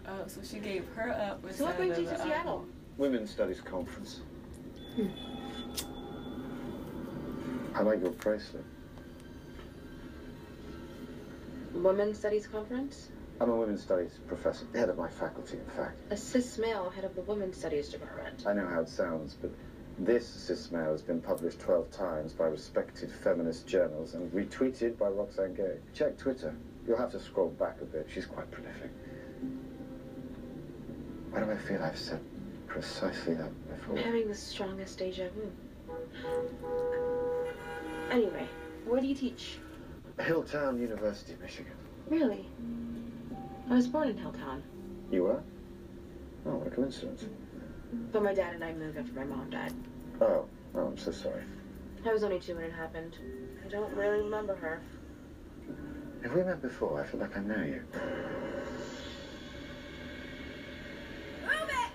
[0.07, 1.41] Oh, so she gave her up.
[1.51, 2.59] So what instead brings you to Seattle?
[2.59, 2.67] other.
[2.97, 4.21] Women's Studies Conference.
[7.75, 8.63] I like your bracelet.
[11.75, 13.09] Women's Studies Conference?
[13.41, 15.99] I'm a women's studies professor, head of my faculty, in fact.
[16.09, 18.45] A cis male head of the Women's Studies Department.
[18.47, 19.51] I know how it sounds, but
[19.99, 25.07] this cis male has been published 12 times by respected feminist journals and retweeted by
[25.07, 25.77] Roxane Gay.
[25.93, 26.55] Check Twitter.
[26.87, 28.07] You'll have to scroll back a bit.
[28.13, 28.91] She's quite prolific.
[31.31, 32.21] Why do I feel I've said
[32.67, 33.97] precisely that before?
[33.97, 35.51] I'm having the strongest deja vu.
[38.11, 38.47] Anyway,
[38.85, 39.57] where do you teach?
[40.17, 41.73] Hilltown University, Michigan.
[42.09, 42.47] Really?
[43.69, 44.61] I was born in Hilltown,
[45.11, 45.41] You were?
[46.45, 47.25] Oh, what a coincidence.
[48.11, 49.73] but my dad and I moved after my mom died.
[50.21, 51.43] Oh, oh, I'm so sorry.
[52.05, 53.17] I was only two when it happened.
[53.65, 54.81] I don't really remember her.
[56.21, 57.01] Have we met before?
[57.01, 57.81] I feel like I know you.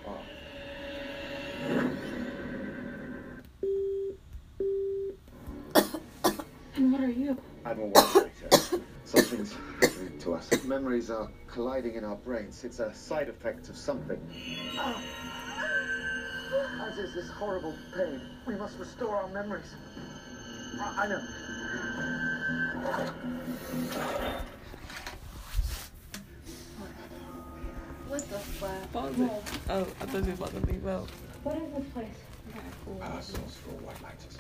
[0.07, 0.19] Oh.
[6.81, 7.37] And what are you?
[7.67, 8.81] I'm a white lighter.
[9.05, 10.65] Something's happening to us.
[10.65, 12.65] Memories are colliding in our brains.
[12.65, 14.19] It's a side effect of something.
[14.79, 14.99] Ah.
[16.89, 18.23] As is this horrible pain.
[18.47, 19.75] We must restore our memories.
[20.81, 21.21] I I know.
[28.09, 28.93] What the fuck?
[28.93, 29.31] Pause it.
[29.69, 31.11] Oh, I thought you were about to leave out.
[31.43, 32.09] What is this place?
[32.99, 34.39] Power source for white lighters.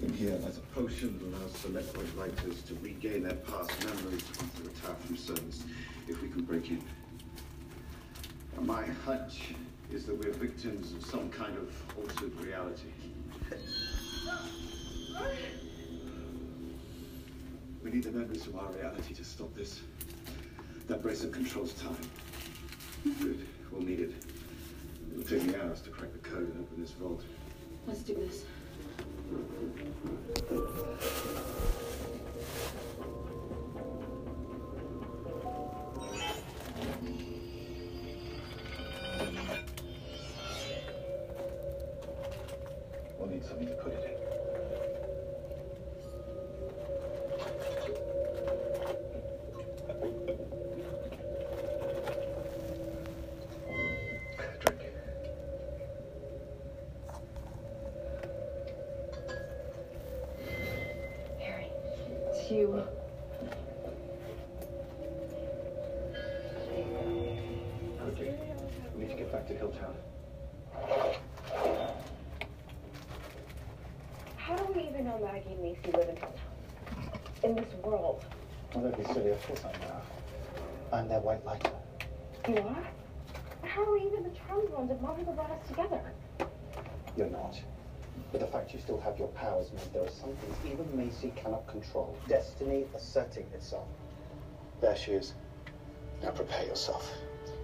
[0.00, 4.22] In here, there's a potion that allows select white lighters to regain their past memories
[4.38, 5.64] once they retire from service.
[6.06, 6.82] If we can break in.
[8.56, 9.54] And my hunch
[9.90, 12.88] is that we're victims of some kind of altered reality.
[17.82, 19.80] We need the memories of our reality to stop this.
[20.86, 21.96] That bracelet controls time.
[23.20, 23.46] Good.
[23.72, 24.12] We'll need it.
[25.12, 27.22] It'll take me hours to crack the code and open this vault.
[27.86, 28.44] Let's do this.
[29.30, 29.40] We'll
[43.28, 44.17] need something to put it in.
[89.48, 92.16] Powers means there are some things even Macy cannot control.
[92.28, 93.86] Destiny asserting itself.
[94.80, 95.34] There she is.
[96.22, 97.10] Now prepare yourself.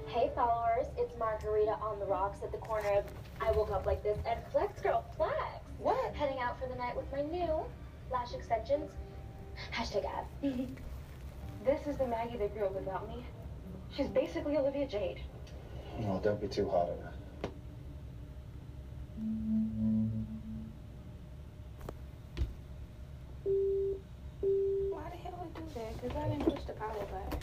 [0.06, 3.04] Hey followers, it's Margarita on the rocks at the corner of
[3.40, 5.34] I Woke Up Like This and Flex Girl Flex.
[5.78, 6.14] What?
[6.14, 7.64] Heading out for the night with my new
[8.10, 8.90] lash extensions.
[9.72, 10.26] Hashtag ad.
[11.64, 13.24] This is the Maggie that grew up without me.
[13.96, 15.20] She's basically Olivia Jade.
[16.02, 17.14] Oh, don't be too hard on her.
[24.90, 25.46] Why the hell
[26.04, 27.38] I didn't push the power button.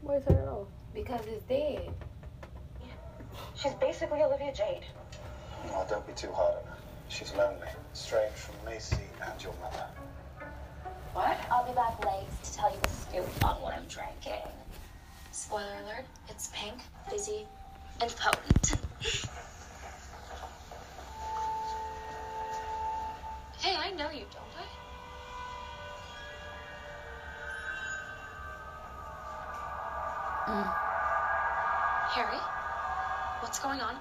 [0.00, 0.68] Why is that off?
[0.94, 1.90] Because it's dead.
[3.54, 4.84] She's basically Olivia Jade.
[5.84, 6.76] Oh, don't be too hard on her.
[7.08, 9.86] She's lonely, estranged from Macy and your mother.
[11.12, 11.36] What?
[11.50, 14.48] I'll be back late to tell you the scoop on what I'm drinking.
[15.32, 16.76] Spoiler alert, it's pink,
[17.10, 17.46] fizzy,
[18.00, 18.76] and potent.
[23.60, 24.64] hey, I know you, don't I?
[30.50, 30.74] Mm.
[32.14, 32.40] Harry,
[33.40, 33.96] what's going on?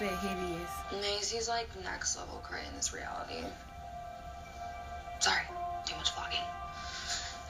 [0.00, 1.02] Outfit hideous.
[1.02, 3.44] Macy's like next level gray in this reality.
[5.18, 5.42] Sorry,
[5.84, 6.44] too much vlogging.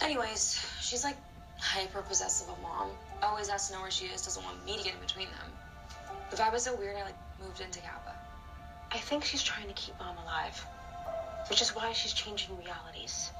[0.00, 1.16] Anyways, she's like
[1.58, 2.90] hyper possessive of mom.
[3.22, 5.52] Always has to know where she is, doesn't want me to get in between them.
[6.30, 8.14] The vibe was so weird, I like moved into Kappa.
[8.90, 10.64] I think she's trying to keep Mom alive,
[11.50, 13.30] which is why she's changing realities.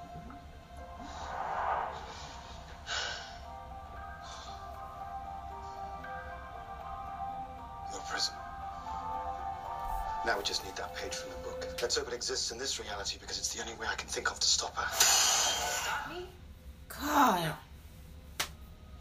[10.28, 11.66] Now we just need that page from the book.
[11.80, 14.30] Let's hope it exists in this reality because it's the only way I can think
[14.30, 14.86] of to stop her.
[14.94, 16.28] Stop me?
[16.90, 17.54] God.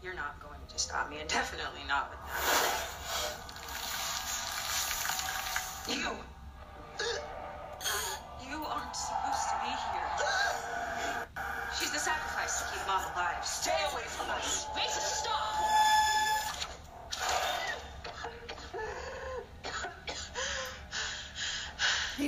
[0.02, 2.18] You're not going to stop me, and definitely not with
[5.84, 6.00] that.
[6.00, 6.16] You!
[8.48, 10.08] You aren't supposed to be here.
[11.78, 13.44] She's the sacrifice to keep Mom alive.
[13.44, 14.66] Stay away from us!
[14.74, 15.47] Mason, stop!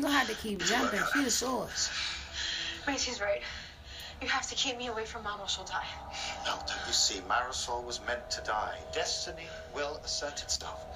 [0.01, 0.99] You gonna have to keep jumping.
[1.13, 1.91] She the source.
[2.87, 3.43] Macy's right.
[4.23, 5.85] You have to keep me away from Mom or she'll die.
[6.47, 7.21] No, don't you see?
[7.29, 8.79] Marisol was meant to die.
[8.95, 10.87] Destiny will assert itself.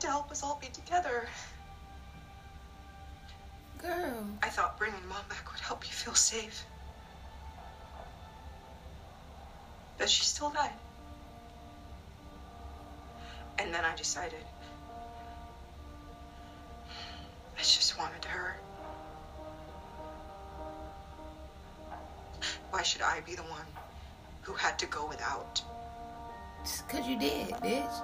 [0.00, 1.26] To help us all be together.
[3.78, 4.26] Girl.
[4.42, 6.66] I thought bringing mom back would help you feel safe.
[9.96, 10.70] But she still died.
[13.58, 14.44] And then I decided
[17.56, 18.58] I just wanted her.
[22.70, 23.66] Why should I be the one
[24.42, 25.62] who had to go without?
[26.62, 28.02] Just because you did, bitch.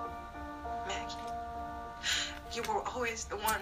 [0.88, 1.41] Maggie,
[2.54, 3.60] you were always the one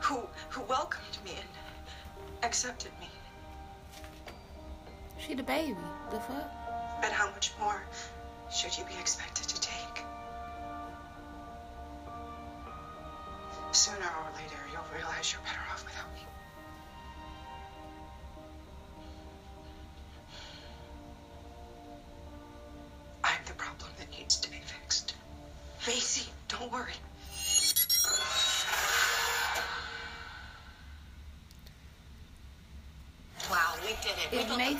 [0.00, 1.48] who who welcomed me and
[2.42, 3.08] accepted me.
[5.18, 5.76] She the baby.
[6.10, 6.50] The fuck?
[7.00, 7.82] But how much more
[8.52, 10.04] should you be expected to take?
[13.72, 16.20] Sooner or later, you'll realize you're better off without me.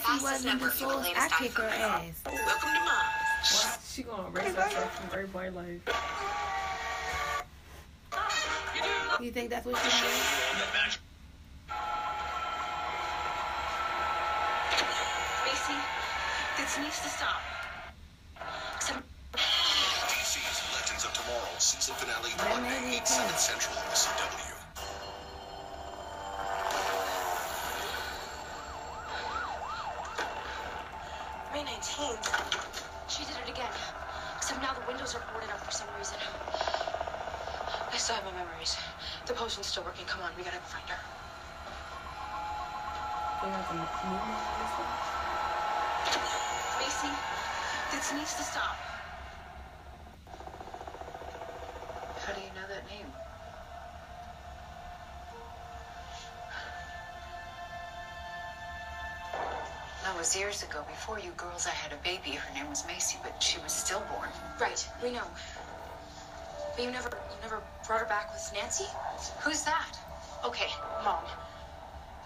[0.05, 0.11] It.
[0.11, 2.23] We If built the Macy fastest wasn't the network for I latest kick her ass.
[2.27, 3.05] Welcome to mom.
[3.87, 5.81] She gonna erase herself from everybody life.
[9.21, 10.13] You think that's what she did?
[15.45, 15.79] Macy,
[16.59, 17.41] this needs to stop.
[18.81, 23.37] Some DC's Legends of Tomorrow season finale That Monday, 8, 7.
[23.37, 24.54] Central on the CW.
[31.95, 32.82] 19th.
[33.09, 33.70] She did it again.
[34.36, 36.18] Except now the windows are boarded up for some reason.
[37.92, 38.76] I still have my memories.
[39.26, 40.05] The potion's still working.
[40.07, 40.99] Come on, we gotta go find her.
[43.42, 45.07] They have the movie and stuff.
[46.82, 47.14] Macy,
[47.92, 48.93] this needs to stop.
[60.25, 60.81] Was years ago.
[60.89, 62.31] Before you girls, I had a baby.
[62.31, 64.31] Her name was Macy, but she was stillborn.
[64.59, 65.29] Right, we know.
[66.75, 68.87] But you never, you never brought her back with Nancy?
[69.41, 69.93] Who's that?
[70.43, 70.68] Okay,
[71.05, 71.20] Mom.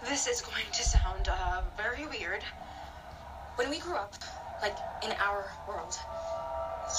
[0.07, 2.41] This is going to sound uh, very weird.
[3.57, 4.15] When we grew up,
[4.61, 5.99] like in our world,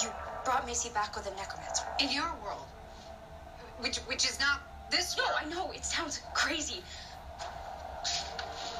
[0.02, 0.10] you
[0.44, 1.84] brought Macy back with a necromancer.
[1.98, 2.66] In your world,
[3.80, 5.36] which which is not this No, world.
[5.40, 6.82] I know it sounds crazy,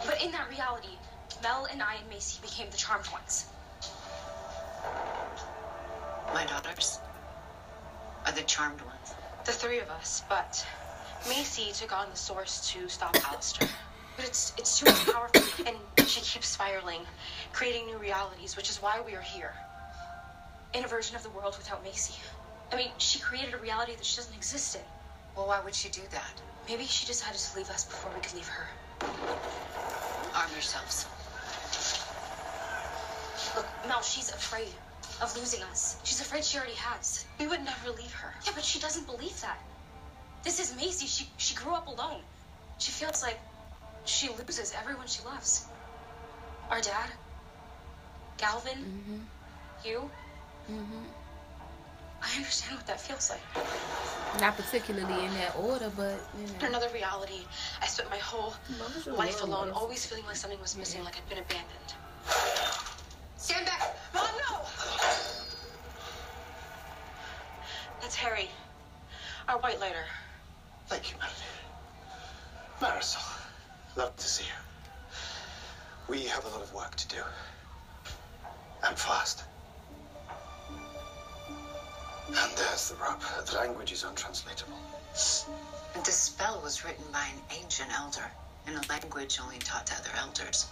[0.05, 0.99] but in that reality,
[1.43, 3.47] Mel and I and Macy became the charmed ones.
[6.35, 6.99] My daughters
[8.27, 9.15] are the charmed ones.
[9.47, 10.67] The three of us, but
[11.29, 13.69] Macy took on the source to stop Alistair.
[14.17, 15.31] But it's it's too much power,
[15.67, 17.01] and she keeps spiraling,
[17.53, 19.55] creating new realities, which is why we are here.
[20.75, 22.15] In a version of the world without Macy.
[22.71, 24.83] I mean, she created a reality that she doesn't exist in.
[25.35, 26.35] Well, why would she do that?
[26.69, 28.67] Maybe she decided to leave us before we could leave her.
[30.35, 31.07] Arm yourselves.
[33.57, 34.69] Look, Mel, she's afraid
[35.21, 35.99] of losing us.
[36.05, 37.25] She's afraid she already has.
[37.39, 38.33] We would never leave her.
[38.47, 39.59] Yeah, but she doesn't believe that.
[40.45, 41.07] This is Macy.
[41.07, 42.21] She she grew up alone.
[42.79, 43.39] She feels like
[44.05, 45.67] she loses everyone she loves.
[46.71, 47.11] Our dad,
[48.39, 49.19] Galvin, Mm-hmm.
[49.89, 50.11] you.
[50.71, 51.05] Mm-hmm.
[52.23, 53.41] I understand what that feels like.
[54.41, 56.69] Not particularly in that order, but you In know.
[56.69, 57.41] another reality,
[57.83, 58.55] I spent my whole
[59.07, 61.91] life alone, always feeling like something was missing, like I'd been abandoned.
[63.41, 63.97] Stand back.
[64.13, 64.61] Mom, no!
[68.03, 68.51] That's Harry,
[69.49, 70.05] our white lighter.
[70.89, 71.39] Thank you, Melody.
[72.81, 73.23] Marisol,
[73.97, 74.51] love to see you.
[76.07, 77.23] We have a lot of work to do.
[78.85, 79.45] And fast.
[82.29, 83.23] And there's the rub.
[83.47, 84.77] The language is untranslatable.
[85.13, 88.31] The spell was written by an ancient elder
[88.67, 90.67] in a language only taught to other elders.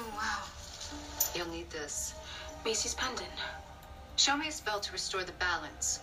[0.00, 0.42] Oh, wow.
[1.34, 2.14] You'll need this.
[2.64, 3.28] Macy's pendant.
[4.16, 6.00] Show me a spell to restore the balance.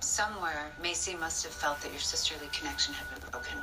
[0.00, 3.58] Somewhere, Macy must have felt that your sisterly connection had been broken.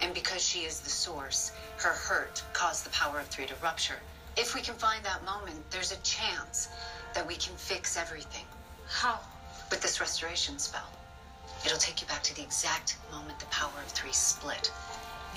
[0.00, 3.98] And because she is the source, her hurt caused the power of three to rupture.
[4.36, 6.68] If we can find that moment, there's a chance
[7.14, 8.44] that we can fix everything.
[8.88, 9.18] How?
[9.70, 10.88] With this restoration spell.
[11.66, 14.70] It'll take you back to the exact moment the power of three split.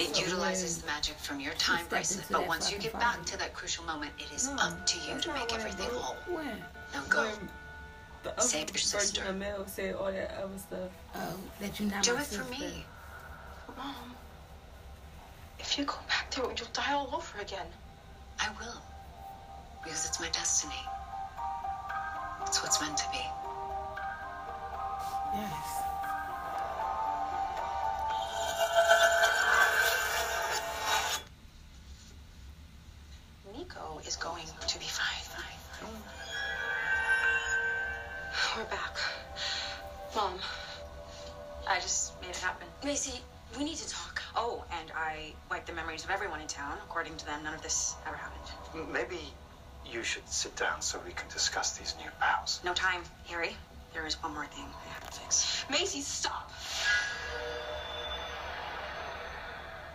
[0.01, 3.53] It utilizes the magic from your time bracelet, but once you get back to that
[3.53, 6.01] crucial moment, it is No, up to you to make everything wrote.
[6.01, 6.35] whole.
[6.37, 6.57] When?
[6.93, 7.21] Now go.
[7.23, 7.49] When
[8.23, 9.23] the other Save your sister.
[9.25, 10.89] of Mel said all that other stuff.
[11.15, 12.83] Oh, that you not Do it for me.
[13.77, 14.15] Mom,
[15.59, 17.67] if you go back there, you'll die all over again.
[18.39, 18.81] I will.
[19.83, 20.81] Because it's my destiny.
[22.47, 23.21] It's what's meant to be.
[25.35, 25.80] Yes.
[49.91, 52.59] You should sit down so we can discuss these new powers.
[52.63, 53.55] No time, Harry.
[53.93, 55.65] There is one more thing I have to fix.
[55.69, 56.49] Macy, stop.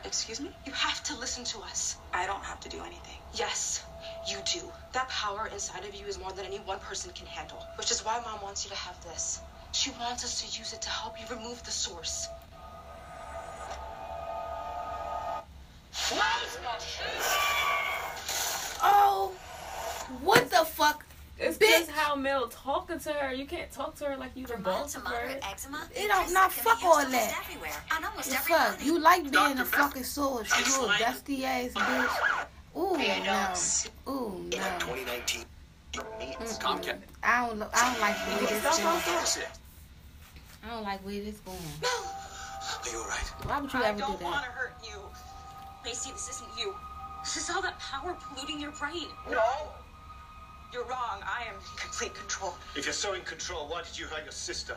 [0.04, 0.50] Excuse me?
[0.66, 1.96] You have to listen to us.
[2.12, 3.16] I don't have to do anything.
[3.34, 3.84] Yes,
[4.28, 4.60] you do.
[4.92, 8.04] That power inside of you is more than any one person can handle, which is
[8.04, 9.40] why Mom wants you to have this.
[9.72, 12.28] She wants us to use it to help you remove the source.
[18.82, 19.32] Oh,
[20.22, 21.04] what the fuck?
[21.38, 21.68] It's Bitch.
[21.68, 23.32] just how Mel talking to her.
[23.34, 25.38] You can't talk to her like you the boss of her.
[25.42, 27.36] eczema, It don't not fuck all that.
[27.44, 27.72] everywhere.
[27.94, 28.84] On almost The every fuck, body.
[28.86, 30.50] you like being a fucking source.
[30.58, 32.46] You a dusty ass bitch.
[32.74, 34.12] Ooh no.
[34.12, 34.76] Ooh In no.
[34.80, 35.44] 2019,
[35.92, 36.98] Mm-mm.
[37.22, 37.58] I don't.
[37.58, 39.44] lo- I don't like where this That's going.
[39.44, 39.48] it.
[40.64, 41.56] I don't like where this going.
[41.82, 43.32] Are you alright?
[43.44, 44.98] Why would you I ever do don't want to hurt you.
[45.84, 46.74] Macy, this isn't you.
[47.22, 49.08] This is all that power polluting your brain.
[49.30, 49.42] No.
[50.72, 51.22] You're wrong.
[51.22, 52.54] I am in complete control.
[52.74, 54.76] If you're so in control, why did you hurt your sister?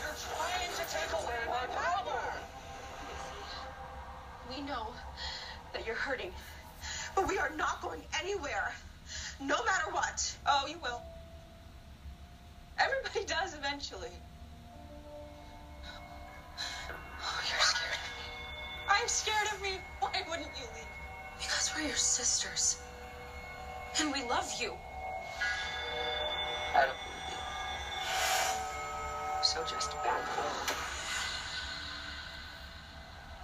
[0.00, 2.20] You're trying to take away my power.
[4.50, 4.88] We know
[5.72, 6.32] that you're hurting,
[7.14, 8.74] but we are not going anywhere,
[9.40, 10.36] no matter what.
[10.46, 11.00] Oh, you will.
[12.78, 14.10] Everybody does eventually.
[17.24, 18.88] Oh, you're scared of me.
[18.88, 19.80] I'm scared of me.
[20.00, 21.01] Why wouldn't you leave?
[21.42, 22.78] Because we're your sisters.
[24.00, 24.72] And we love you.
[26.74, 27.38] I don't believe you.
[29.42, 30.22] So just back.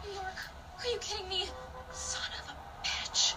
[0.06, 0.38] New York,
[0.78, 1.44] are you kidding me?
[1.90, 3.34] Son of a bitch.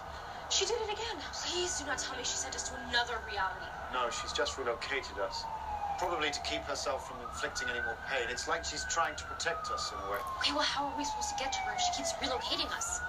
[0.50, 1.24] She did it again.
[1.34, 3.66] Please do not tell me she sent us to another reality.
[3.92, 5.44] No, she's just relocated us.
[5.98, 8.28] Probably to keep herself from inflicting any more pain.
[8.30, 10.20] It's like she's trying to protect us in a way.
[10.40, 13.02] Okay, well, how are we supposed to get to her if she keeps relocating us?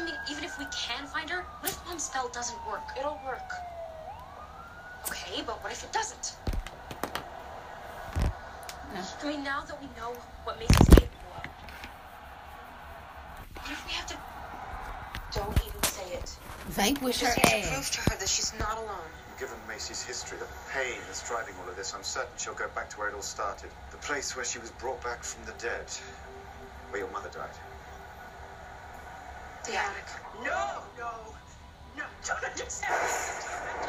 [0.00, 2.80] I mean, even if we can find her, what if Mom's spell doesn't work?
[2.98, 3.52] It'll work.
[5.08, 6.36] Okay, but what if it doesn't?
[9.22, 11.44] I mean, now that we know what Macy's capable of,
[13.60, 14.16] what if we have to.
[15.38, 16.34] Don't even say it.
[16.68, 17.74] Vanquish We her just need to ass.
[17.74, 19.10] prove to her that she's not alone.
[19.38, 22.88] Given Macy's history, the pain that's driving all of this, I'm certain she'll go back
[22.90, 23.70] to where it all started.
[23.90, 25.86] The place where she was brought back from the dead.
[26.90, 27.54] Where your mother died.
[29.72, 29.78] No,
[30.98, 31.10] no,
[31.96, 33.79] no, don't understand.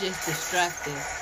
[0.00, 1.19] Just distracted.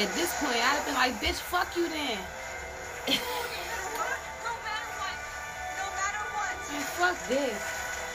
[0.00, 2.16] At this point, I'd have been like, bitch, fuck you then.
[3.06, 3.14] No.
[3.16, 3.20] No.
[6.72, 7.60] Man, fuck this.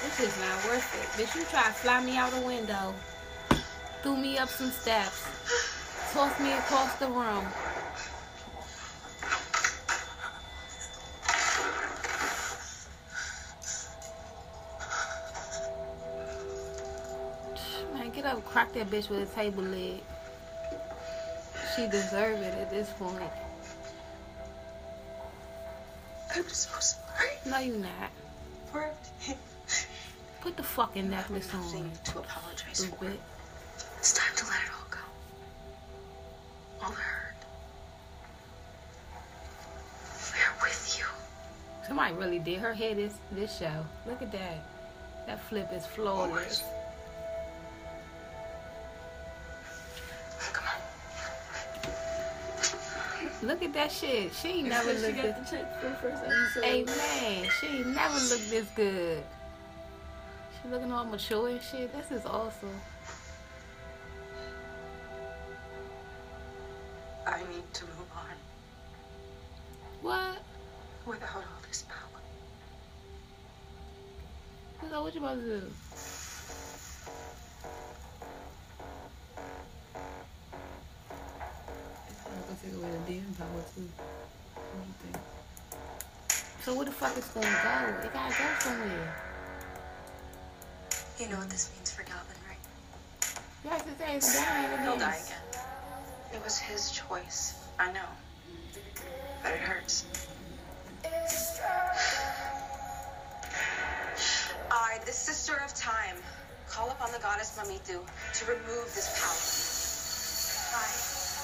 [0.02, 1.06] This is not worth it.
[1.22, 2.96] Bitch, you try to fly me out a window.
[4.02, 5.28] Threw me up some steps.
[6.12, 7.46] toss me across the room.
[17.94, 20.02] Man, get up, crack that bitch with a table leg.
[21.76, 23.22] She deserve it at this point.
[26.34, 27.32] I'm so sorry.
[27.46, 28.12] No, you're not.
[28.72, 29.38] For everything.
[30.40, 31.92] Put the fucking necklace on.
[32.06, 33.08] to apologize for.
[33.98, 36.86] It's time to let it all go.
[36.86, 37.36] All the hurt.
[40.34, 41.06] We're with you.
[41.88, 43.86] Somebody really did her head this this show.
[44.06, 44.66] Look at that.
[45.28, 46.64] That flip is flawless.
[53.46, 54.34] Look at that shit.
[54.34, 55.50] She ain't never she looked got this.
[55.52, 56.64] the check for the first episode.
[56.64, 59.24] Hey she ain't never looked this good.
[60.62, 61.92] She looking all mature and shit.
[61.94, 62.70] This is awesome.
[67.28, 68.36] I need to move on
[70.02, 70.38] What?
[71.06, 72.22] without all this power.
[74.90, 75.72] So what you about to do?
[86.66, 87.94] So where the fuck is gonna go?
[88.04, 89.14] It gotta go somewhere.
[91.20, 92.58] You know what this means for Galvin, right?
[93.64, 93.86] Yes,
[94.26, 95.38] it's dying He'll die again.
[95.52, 95.62] again.
[96.34, 97.54] It was his choice.
[97.78, 98.10] I know.
[99.44, 100.06] But it hurts.
[104.72, 106.18] I, the sister of time,
[106.68, 109.38] call upon the goddess Mamitu to remove this power.
[110.82, 110.90] I,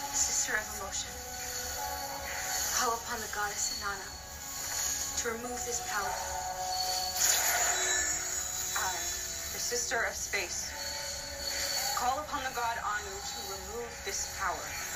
[0.09, 1.13] the sister of emotion,
[2.81, 4.20] call upon the goddess Inanna
[5.21, 6.09] to remove this power.
[8.73, 8.89] I,
[9.53, 10.73] the sister of space,
[11.99, 14.90] call upon the god Anu to remove this power.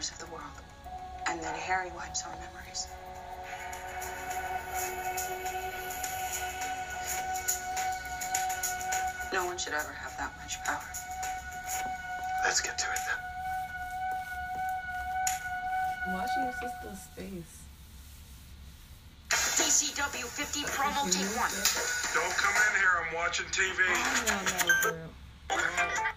[0.00, 0.56] Corners of the world.
[1.26, 2.88] And then Harry wipes our memories.
[9.32, 10.82] No one should ever have that much power.
[12.44, 13.18] Let's get to it then.
[16.14, 17.62] Watching your sister's face.
[19.30, 21.52] DCW 50 promo take one.
[22.14, 23.04] Don't come in here.
[23.04, 23.78] I'm watching TV.
[24.26, 25.10] No, no, girl.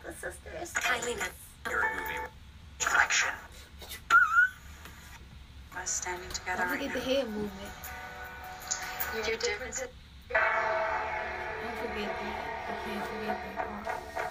[0.05, 0.73] The sisters.
[0.73, 1.29] Kindliness.
[1.69, 2.19] Your movie.
[2.79, 3.29] Direction.
[5.83, 7.15] Us standing together Don't right forget the now.
[7.15, 7.73] head movement.
[9.27, 9.87] Your differences.
[10.29, 12.37] Don't forget that.
[12.67, 14.29] You can't forget that part.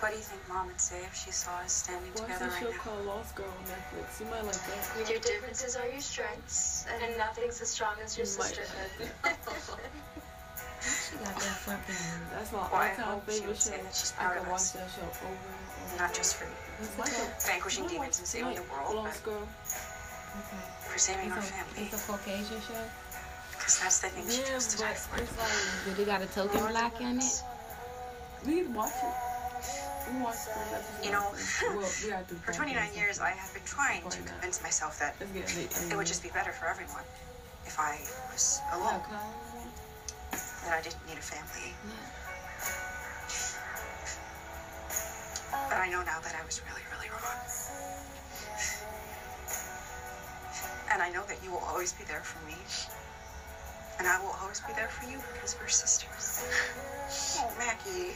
[0.00, 2.52] What do you think Mom would say if she saw us standing Watch together that
[2.52, 2.76] right show now?
[2.84, 4.20] called Lost Girl on Netflix.
[4.20, 5.10] You might like that.
[5.10, 9.10] Your differences are your strengths, and nothing's as strong as your You sisterhood.
[10.84, 11.94] She got that fucking.
[12.44, 13.72] That's my all-time she favorite show.
[14.20, 15.96] I can watch that show over and over.
[15.96, 16.52] Not just for it
[16.92, 17.08] called?
[17.40, 19.40] vanquishing demons and saving the world, but Lost Girl.
[19.40, 20.60] Okay.
[20.84, 21.88] for saving our a, family.
[21.88, 22.84] it's a Caucasian show.
[23.56, 25.22] Because that's the thing she Yeah, chose to die for.
[25.22, 27.42] it's like Did it got a token black in it?
[28.44, 29.16] we watch it.
[30.12, 31.00] We the episode.
[31.00, 35.16] You know, well, we For 29 years, I have been trying to convince myself that
[35.32, 35.72] it.
[35.88, 37.08] it would just be better for everyone
[37.64, 37.96] if I
[38.28, 39.00] was alone,
[40.30, 41.72] that I didn't need a family.
[45.68, 47.40] But I know now that I was really, really wrong.
[50.92, 52.54] And I know that you will always be there for me.
[53.98, 56.44] And I will always be there for you because we're sisters.
[57.40, 58.14] Oh, Maggie.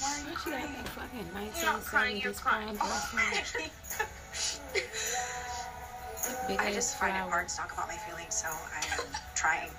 [0.00, 0.72] Why are you crying?
[0.72, 1.26] that fucking
[1.56, 2.68] You're not crying, you're crying.
[2.68, 2.76] on.
[6.58, 9.70] I just find it hard to talk about my feelings, so I am trying.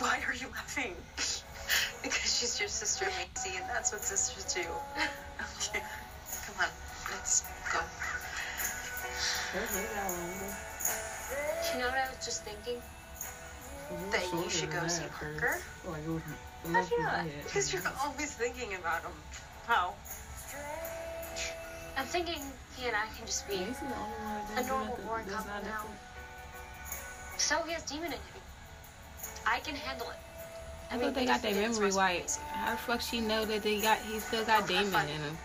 [0.00, 0.96] Why are you laughing?
[2.06, 4.62] Because she's your sister, Macy, and that's what sisters do.
[5.58, 5.82] Okay.
[6.46, 6.70] Come on,
[7.10, 7.42] let's
[7.72, 7.80] go.
[11.72, 12.80] You know what I was just thinking?
[14.12, 15.58] That you should go see Parker?
[15.84, 17.26] How'd you not?
[17.44, 19.12] Because you're always thinking about him.
[19.66, 19.94] How?
[21.96, 22.40] I'm thinking
[22.76, 25.84] he and I can just be a normal, boring couple now.
[27.38, 28.42] So he has demon in him.
[29.46, 30.25] I can handle it.
[30.90, 32.36] I thought they got their memory wiped.
[32.52, 35.38] How the fuck she know that they got he still got demon in him?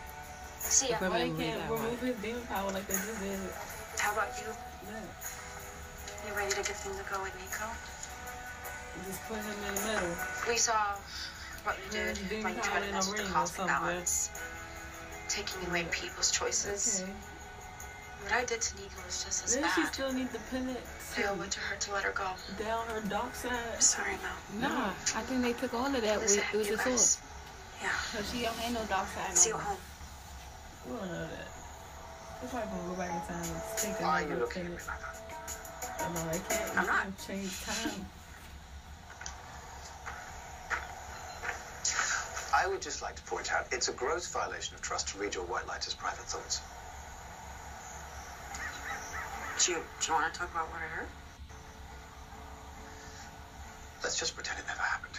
[0.59, 3.39] See If her Why they memory can't remove his demon power like they just did?
[3.97, 4.53] How about you?
[4.87, 5.01] Yeah.
[6.27, 7.65] You ready to give things a go with Nico?
[9.07, 10.15] Just put him in the middle.
[10.47, 10.95] We saw
[11.63, 13.31] what you did Put his when you demon tried to in mess with the ring
[13.33, 14.29] cosmic balance.
[15.27, 17.01] Taking away people's choices.
[17.03, 17.11] Okay.
[18.23, 19.93] What I did to Nico was just as Then she bad.
[19.93, 20.77] still need the pennant.
[21.17, 22.29] I owe it to her to let her go.
[22.59, 23.51] Down her dark side.
[23.75, 24.69] I'm sorry, Mel.
[24.69, 27.01] Nah, I think they took all of that with, Listen, with you the guys.
[27.17, 27.27] sword.
[27.81, 27.89] Yeah.
[28.13, 29.35] Cause she don't have no dark side.
[29.37, 29.73] See you no at more.
[29.73, 29.81] home.
[30.85, 31.47] We don't know that.
[32.41, 34.71] They're probably gonna go back in time and take Why are you another looking at
[34.71, 34.87] me pennant.
[34.87, 36.01] like that?
[36.01, 37.01] I know, they can't, I'm not.
[37.03, 38.05] can't change time.
[42.53, 45.33] I would just like to point out it's a gross violation of trust to read
[45.35, 46.61] your white lighter's private thoughts.
[49.63, 51.07] Do you, do you want to talk about what I heard?
[54.01, 55.13] Let's just pretend it never happened.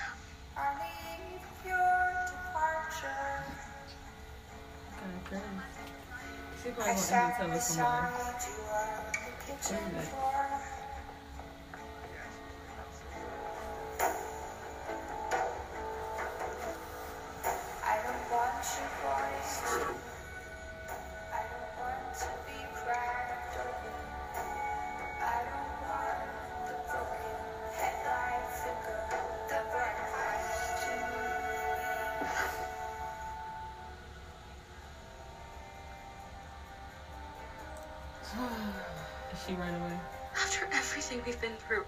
[4.99, 5.45] Kinda crazy.
[6.61, 8.15] She probably gonna end up telling somebody.
[9.49, 10.11] Wait a minute.
[18.63, 20.02] She
[41.33, 41.85] we've been through,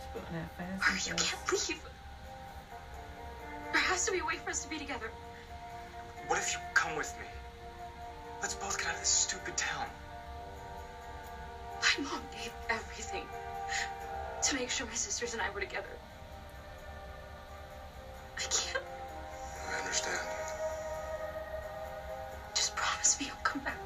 [0.00, 1.80] She put on that Mary, fancy you can't leave.
[3.72, 5.10] There has to be a way for us to be together.
[6.26, 7.26] What if you come with me?
[8.42, 9.86] Let's both get out of this stupid town.
[11.80, 13.24] My mom gave everything
[14.42, 15.96] to make sure my sisters and I were together.
[18.36, 18.84] I can't.
[19.70, 20.28] I understand.
[22.54, 23.78] Just promise me you'll come back.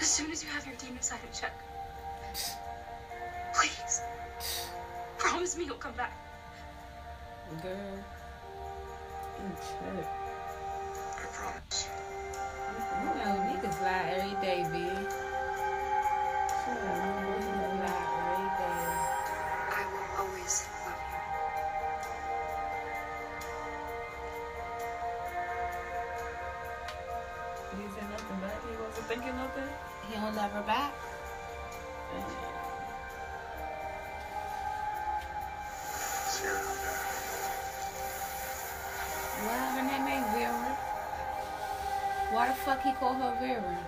[0.00, 1.52] As soon as you have your demon side in check.
[3.64, 4.02] Please.
[5.16, 6.12] Promise me you'll come back.
[7.62, 7.98] Girl.
[9.40, 10.04] Eat shit.
[10.04, 11.88] I promise.
[13.00, 14.76] You know, niggas lie every day, B.
[14.76, 14.92] Shit,
[16.76, 17.00] I'm
[17.40, 18.80] Niggas lie every day.
[19.72, 20.54] I will always
[20.84, 21.02] love
[27.72, 27.80] you.
[27.80, 28.58] He said nothing back.
[28.60, 29.70] He wasn't thinking nothing.
[30.08, 30.92] He don't love her back.
[36.34, 36.60] Sierra,
[39.46, 40.78] Well, her name ain't Vera.
[42.32, 43.78] Why the fuck he call her Vera?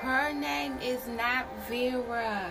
[0.00, 2.50] Her name is not Vera.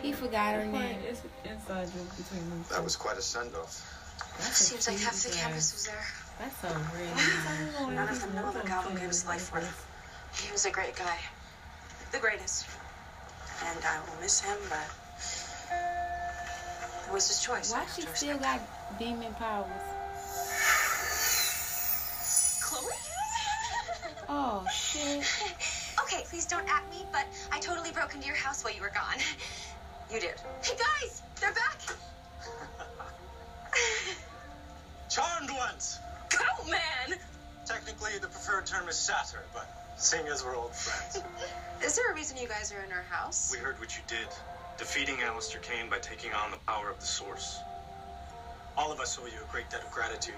[0.00, 0.98] He forgot her name.
[1.08, 2.64] It's inside joke between them.
[2.70, 3.80] that was quite a send-off.
[4.38, 5.38] That's Seems like half the teaser.
[5.40, 6.06] campus was there.
[6.40, 6.72] That's a
[7.86, 9.72] really None of them know that Galvin gave his life for them.
[10.34, 11.18] He was a great guy.
[12.10, 12.66] The greatest.
[13.64, 15.01] And I will miss him, but it
[17.12, 17.72] was his choice.
[17.72, 18.60] Why she still got
[18.98, 19.68] demon powers?
[22.62, 22.92] Chloe?
[24.28, 25.26] Oh shit.
[26.04, 28.92] Okay, please don't at me, but I totally broke into your house while you were
[28.94, 29.18] gone.
[30.10, 30.34] You did.
[30.62, 31.78] Hey guys, they're back.
[35.10, 35.98] Charmed ones!
[36.30, 37.18] Go, man!
[37.66, 41.22] Technically, the preferred term is satyr, but seeing as we're old friends.
[41.84, 43.50] Is there a reason you guys are in our house?
[43.52, 44.28] We heard what you did,
[44.78, 47.60] defeating Alistair Kane by taking on the power of the Source.
[48.76, 50.34] All of us owe you a great debt of gratitude.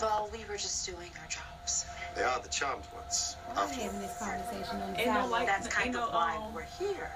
[0.00, 1.86] Well, we were just doing our jobs.
[2.16, 3.36] They are the charmed ones.
[3.56, 6.66] I'm having this conversation on Ain't no like, That's kind of no, why um, we're
[6.78, 7.10] here.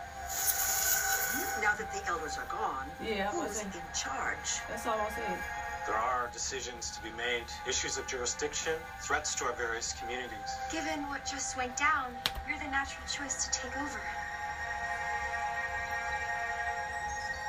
[1.60, 4.60] Now that the elders are gone, Yeah, who's in charge?
[4.68, 5.38] That's all I said.
[5.87, 8.72] There are decisions to be made, issues of jurisdiction,
[9.03, 10.51] threats to our various communities.
[10.72, 12.12] Given what just went down,
[12.49, 14.01] you're the natural choice to take over.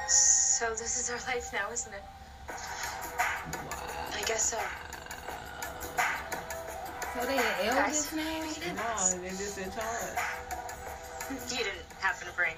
[0.07, 2.03] So this is our life now, isn't it?
[2.49, 4.57] I guess so.
[7.15, 8.21] So So they the eldest now?
[8.75, 10.19] No, they just in charge.
[11.49, 12.53] You didn't happen to bring.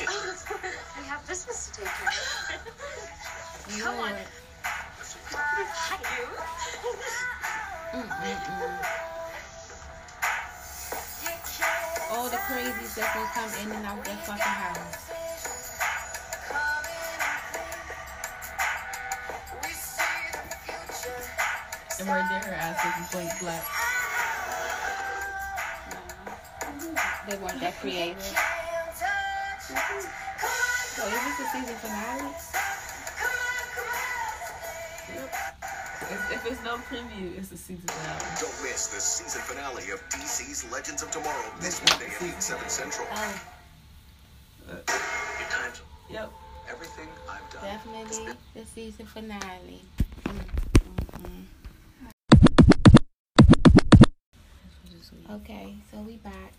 [0.00, 0.06] We
[1.06, 2.62] have business to take care of.
[3.82, 4.12] Come on.
[7.92, 9.08] Mm-mm-mm.
[12.12, 15.10] All the crazies that's gonna come in and out that fucking house.
[21.98, 23.64] And right there, her ass is point black.
[27.28, 28.57] They weren't that creative.
[31.08, 32.34] So is this the season finale?
[36.10, 38.24] If, if it's no preview, it's the season finale.
[38.38, 42.68] Don't miss the season finale of DC's Legends of Tomorrow this Monday at 8, 7
[42.68, 43.08] Central.
[43.10, 43.40] Oh,
[44.68, 44.86] Good
[45.48, 45.80] times.
[46.10, 46.30] Yep.
[46.70, 47.62] Everything I've done.
[47.62, 49.80] definitely the season finale.
[50.24, 51.44] Mm-hmm.
[55.30, 56.52] Okay, so we back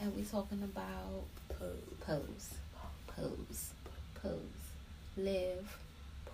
[0.00, 2.54] and we talking about pose, pose,
[3.20, 3.70] pose,
[4.22, 4.40] pose,
[5.16, 5.78] live,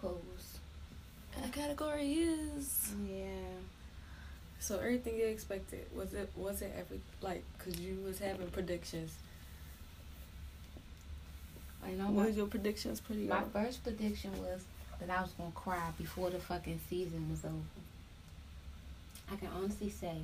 [0.01, 0.59] pose.
[1.43, 3.25] The category is yeah.
[4.59, 9.13] So everything you expected was it was it every like because you was having predictions.
[11.85, 13.01] I know What my, was your predictions?
[13.01, 13.53] Pretty my good.
[13.53, 14.65] first prediction was
[15.01, 17.55] that I was gonna cry before the fucking season was over.
[19.31, 20.19] I can honestly say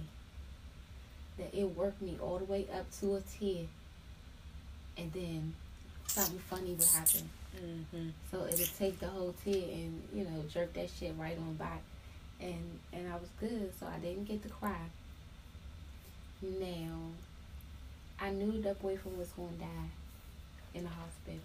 [1.39, 3.67] that it worked me all the way up to a tear,
[4.97, 5.55] and then
[6.13, 7.29] something funny would happen.
[7.57, 8.09] Mm-hmm.
[8.31, 11.83] So it'd take the whole tear and you know jerk that shit right on back,
[12.41, 13.73] and and I was good.
[13.79, 14.77] So I didn't get to cry.
[16.43, 16.99] Now,
[18.21, 19.91] I knew that boyfriend was going to die
[20.75, 21.41] in the hospital.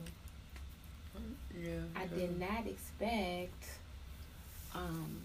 [1.59, 1.79] Yeah.
[1.95, 3.63] I did not expect
[4.75, 5.21] um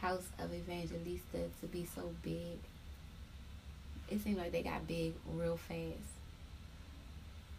[0.00, 2.58] House of Evangelista to be so big.
[4.10, 6.11] It seemed like they got big real fast.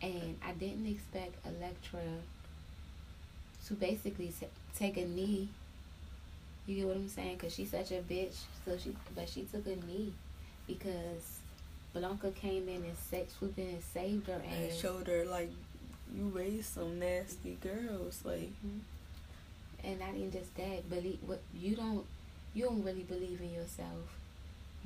[0.04, 2.02] And I didn't expect Electra
[3.68, 4.48] to basically ta-
[4.78, 5.48] take a knee.
[6.68, 7.38] You get what I'm saying?
[7.38, 8.36] Cause she's such a bitch.
[8.66, 10.14] So she, but she took a knee
[10.68, 11.40] because
[11.94, 14.78] Blanca came in and sa- swooped in and saved her And ass.
[14.80, 15.52] showed her like
[16.16, 18.22] you raised some nasty girls.
[18.26, 18.80] Like mm-hmm.
[19.86, 22.06] and not even just that, believe what you don't
[22.54, 24.18] you don't really believe in yourself.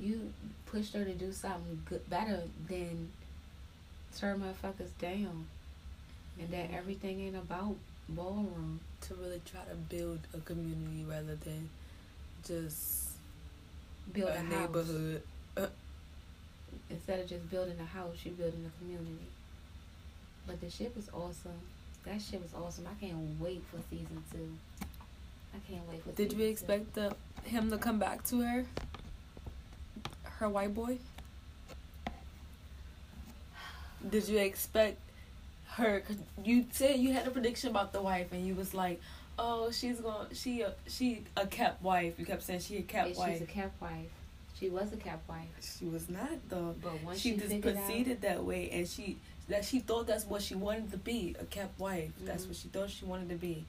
[0.00, 0.32] You
[0.66, 3.10] pushed her to do something good better than
[4.18, 5.46] turn motherfuckers down.
[6.40, 7.76] And that everything ain't about
[8.08, 8.80] ballroom.
[9.02, 11.68] to really try to build a community rather than
[12.46, 13.08] just
[14.12, 15.22] Build a, a neighborhood.
[16.90, 19.26] Instead of just building a house, you building a community.
[20.46, 21.60] But the shit was awesome.
[22.04, 22.86] That shit was awesome.
[22.86, 24.50] I can't wait for season two.
[25.54, 26.44] I can't wait for Did you two.
[26.44, 27.14] expect the
[27.44, 28.64] him to come back to her?
[30.22, 30.98] Her white boy?
[34.08, 34.98] Did you expect
[35.72, 36.02] her?
[36.44, 39.00] You said you had a prediction about the wife, and you was like,
[39.38, 43.16] "Oh, she's gonna she a, she a kept wife." You kept saying she a kept
[43.16, 43.32] wife.
[43.38, 44.10] she's a cap wife.
[44.58, 45.46] She was a cap wife.
[45.78, 46.74] She was not though.
[46.82, 49.16] But once she she, just figured out, proceeded that way, and she
[49.48, 52.10] that she thought that's what she wanted to be a kept wife.
[52.24, 52.48] That's Mhm.
[52.48, 53.64] what she thought she wanted to be,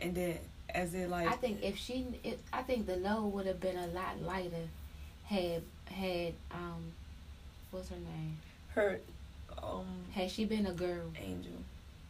[0.00, 0.38] and then
[0.70, 3.76] as it like I think if she, if, I think the load would have been
[3.76, 4.68] a lot lighter,
[5.24, 6.92] had had um,
[7.70, 8.38] what's her name?
[8.68, 9.00] her
[9.62, 11.52] um Had she been a girl, angel.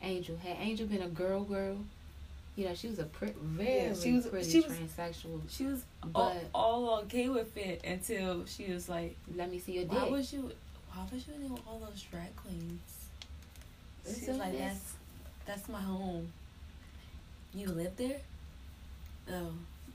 [0.02, 0.36] Angel.
[0.36, 1.78] Had Angel been a girl, girl,
[2.54, 5.40] you know, she was a pre- very Yeah, she was- pretty she was- transsexual.
[5.48, 5.82] She was
[6.14, 10.10] all, all okay with it until she was like, let me see your "Why dick.
[10.10, 10.52] was you?
[10.92, 12.80] Why was you in all those drag queens?"
[14.04, 14.94] It's She's a like, mess.
[15.46, 16.32] "That's that's my home.
[17.54, 18.20] You live there?
[19.30, 19.52] Oh,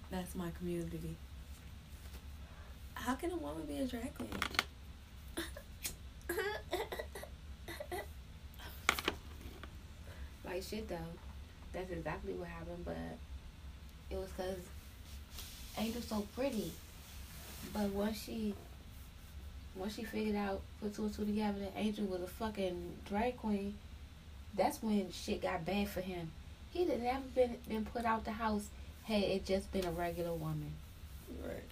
[0.10, 1.16] that's my community."
[2.96, 4.30] How can a woman be a drag queen?
[10.62, 10.96] like shit though.
[11.74, 12.96] That's exactly what happened, but
[14.10, 14.58] it was cause
[15.78, 16.72] Angel's so pretty.
[17.74, 18.54] But once she,
[19.76, 23.38] once she figured out put two and two together that Angel was a fucking drag
[23.38, 23.76] queen,
[24.56, 26.32] that's when shit got bad for him.
[26.72, 28.66] He'd have never been been put out the house
[29.06, 30.72] had it just been a regular woman,
[31.44, 31.64] Right.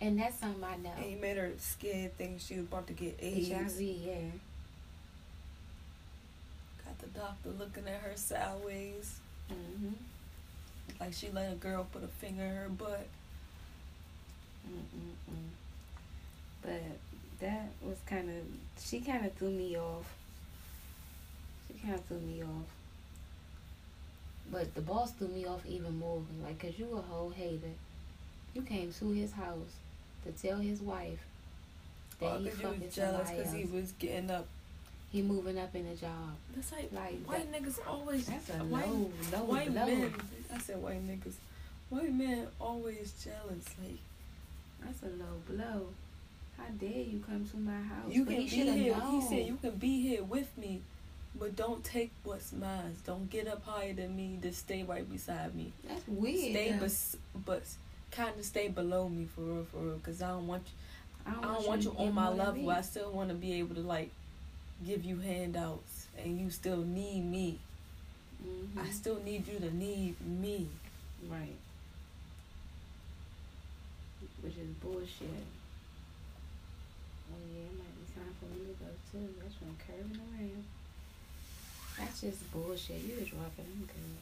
[0.00, 0.92] and that's something I know.
[0.96, 3.48] And he made her scared, think she was about to get AIDS.
[3.50, 4.14] HIV, yeah.
[7.00, 9.18] The doctor looking at her sideways,
[9.50, 9.94] Mhm.
[11.00, 13.06] like she let a girl put a finger in her butt.
[14.68, 15.48] Mm-mm-mm.
[16.62, 16.82] But
[17.40, 18.44] that was kind of
[18.82, 20.04] she kind of threw me off.
[21.68, 22.66] She kind of threw me off.
[24.52, 26.22] But the boss threw me off even more.
[26.42, 27.70] Like, cause you a whole hater.
[28.54, 29.76] You came to his house
[30.24, 31.20] to tell his wife
[32.18, 34.46] that Oh, he 'cause you fucking was jealous because he was getting up.
[35.10, 36.36] He moving up in the job.
[36.54, 38.26] That's like, Like white that- niggas always.
[38.26, 39.86] That's a white, low, low white blow.
[39.86, 40.12] men.
[40.54, 41.34] I said white niggas.
[41.88, 43.64] White men always jealous.
[43.82, 43.98] Like
[44.80, 45.88] That's a low blow.
[46.56, 48.10] How dare you come to my house?
[48.12, 48.96] you But can he be here.
[48.96, 49.20] known.
[49.20, 50.80] He said you can be here with me,
[51.38, 52.94] but don't take what's mine.
[53.06, 54.38] Don't get up higher than me.
[54.40, 55.72] Just stay right beside me.
[55.88, 56.52] That's weird.
[56.52, 57.62] Stay, bes- but
[58.12, 59.98] kind of stay below me for real, for real.
[60.04, 60.72] Cause I don't want you.
[61.26, 62.70] I I don't don't, want want you you on my level.
[62.70, 64.10] I still want to be able to like
[64.86, 67.58] give you handouts, and you still need me.
[68.42, 68.78] Mhm.
[68.78, 70.68] I still need you to need me.
[71.28, 71.56] Right.
[74.40, 75.46] Which is bullshit.
[77.32, 79.34] Oh yeah, it might be time for me to go too.
[79.40, 80.64] That's from curving around.
[81.98, 83.02] That's just bullshit.
[83.02, 84.16] You was rocking them good.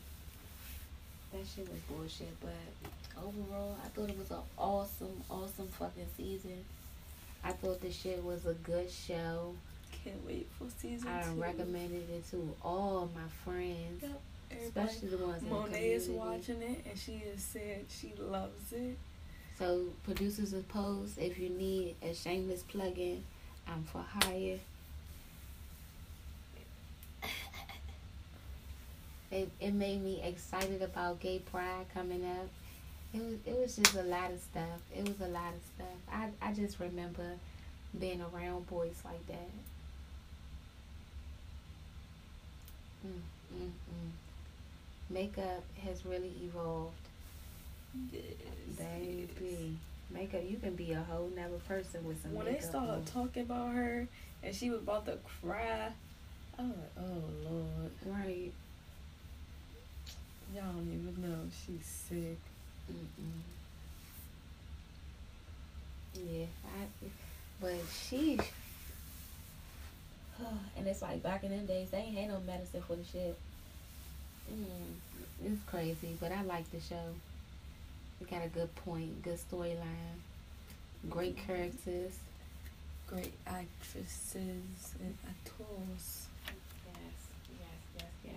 [1.32, 2.54] That shit was bullshit, but
[3.16, 6.64] overall, I thought it was an awesome, awesome fucking season.
[7.44, 9.54] I thought the shit was a good show.
[10.05, 11.40] Can't wait for season I two.
[11.40, 14.20] recommended it to all my friends, Yep,
[14.51, 18.12] everybody- especially the ones in the Monet is watching it, and she has said she
[18.18, 18.96] loves it.
[19.59, 23.24] So producers of Pose, if you need a shameless plug-in,
[23.66, 24.59] I'm for hire.
[29.30, 32.49] It, it made me excited about gay pride coming up.
[33.12, 34.80] It was it was just a lot of stuff.
[34.96, 35.99] It was a lot of stuff.
[36.11, 37.32] I I just remember
[37.99, 39.51] being around boys like that.
[43.07, 43.11] Mm,
[43.57, 44.11] mm, mm.
[45.11, 46.94] Makeup has really evolved.
[48.12, 48.22] Yes,
[48.78, 49.76] Baby.
[50.11, 53.05] Makeup, you can be a whole nother person with some When they makeup started on.
[53.05, 54.07] talking about her,
[54.42, 55.90] and she was about to cry,
[56.59, 58.53] I was like, "Oh Lord, Right.
[60.55, 62.38] y'all don't even know she's sick."
[62.90, 63.42] Mm-mm.
[66.14, 67.07] Yeah, I,
[67.61, 67.74] but
[68.09, 68.38] she,
[70.76, 73.36] and it's like back in them days, they ain't had no medicine for the shit.
[74.53, 77.14] Mm, it's crazy, but I like the show.
[78.20, 80.18] It got a good point, good storyline,
[81.09, 82.12] great characters.
[83.07, 84.34] Great actresses
[85.01, 86.26] and actors.
[86.84, 86.97] Yes,
[87.49, 88.34] yes, yes, yes.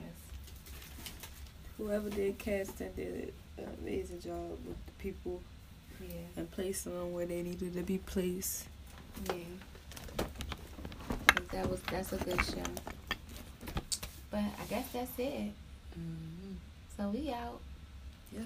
[1.77, 5.41] Whoever did casting did an amazing job with the people
[5.99, 8.67] Yeah, and placing them where they needed to be placed.
[9.27, 9.33] yeah.
[11.51, 12.63] 'Cause That was that's a good show.
[14.29, 15.51] But I guess that's it.
[15.99, 16.53] Mm-hmm.
[16.97, 17.59] So we out.
[18.31, 18.43] Yeah.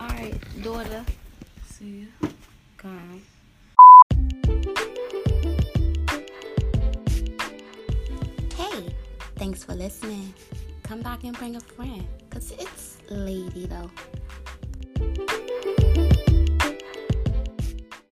[0.00, 1.04] All right, daughter.
[1.70, 2.28] See ya.
[2.78, 3.22] Come.
[8.56, 8.94] Hey,
[9.36, 10.34] thanks for listening.
[10.82, 13.90] Come back and bring a friend, cause it's lady though.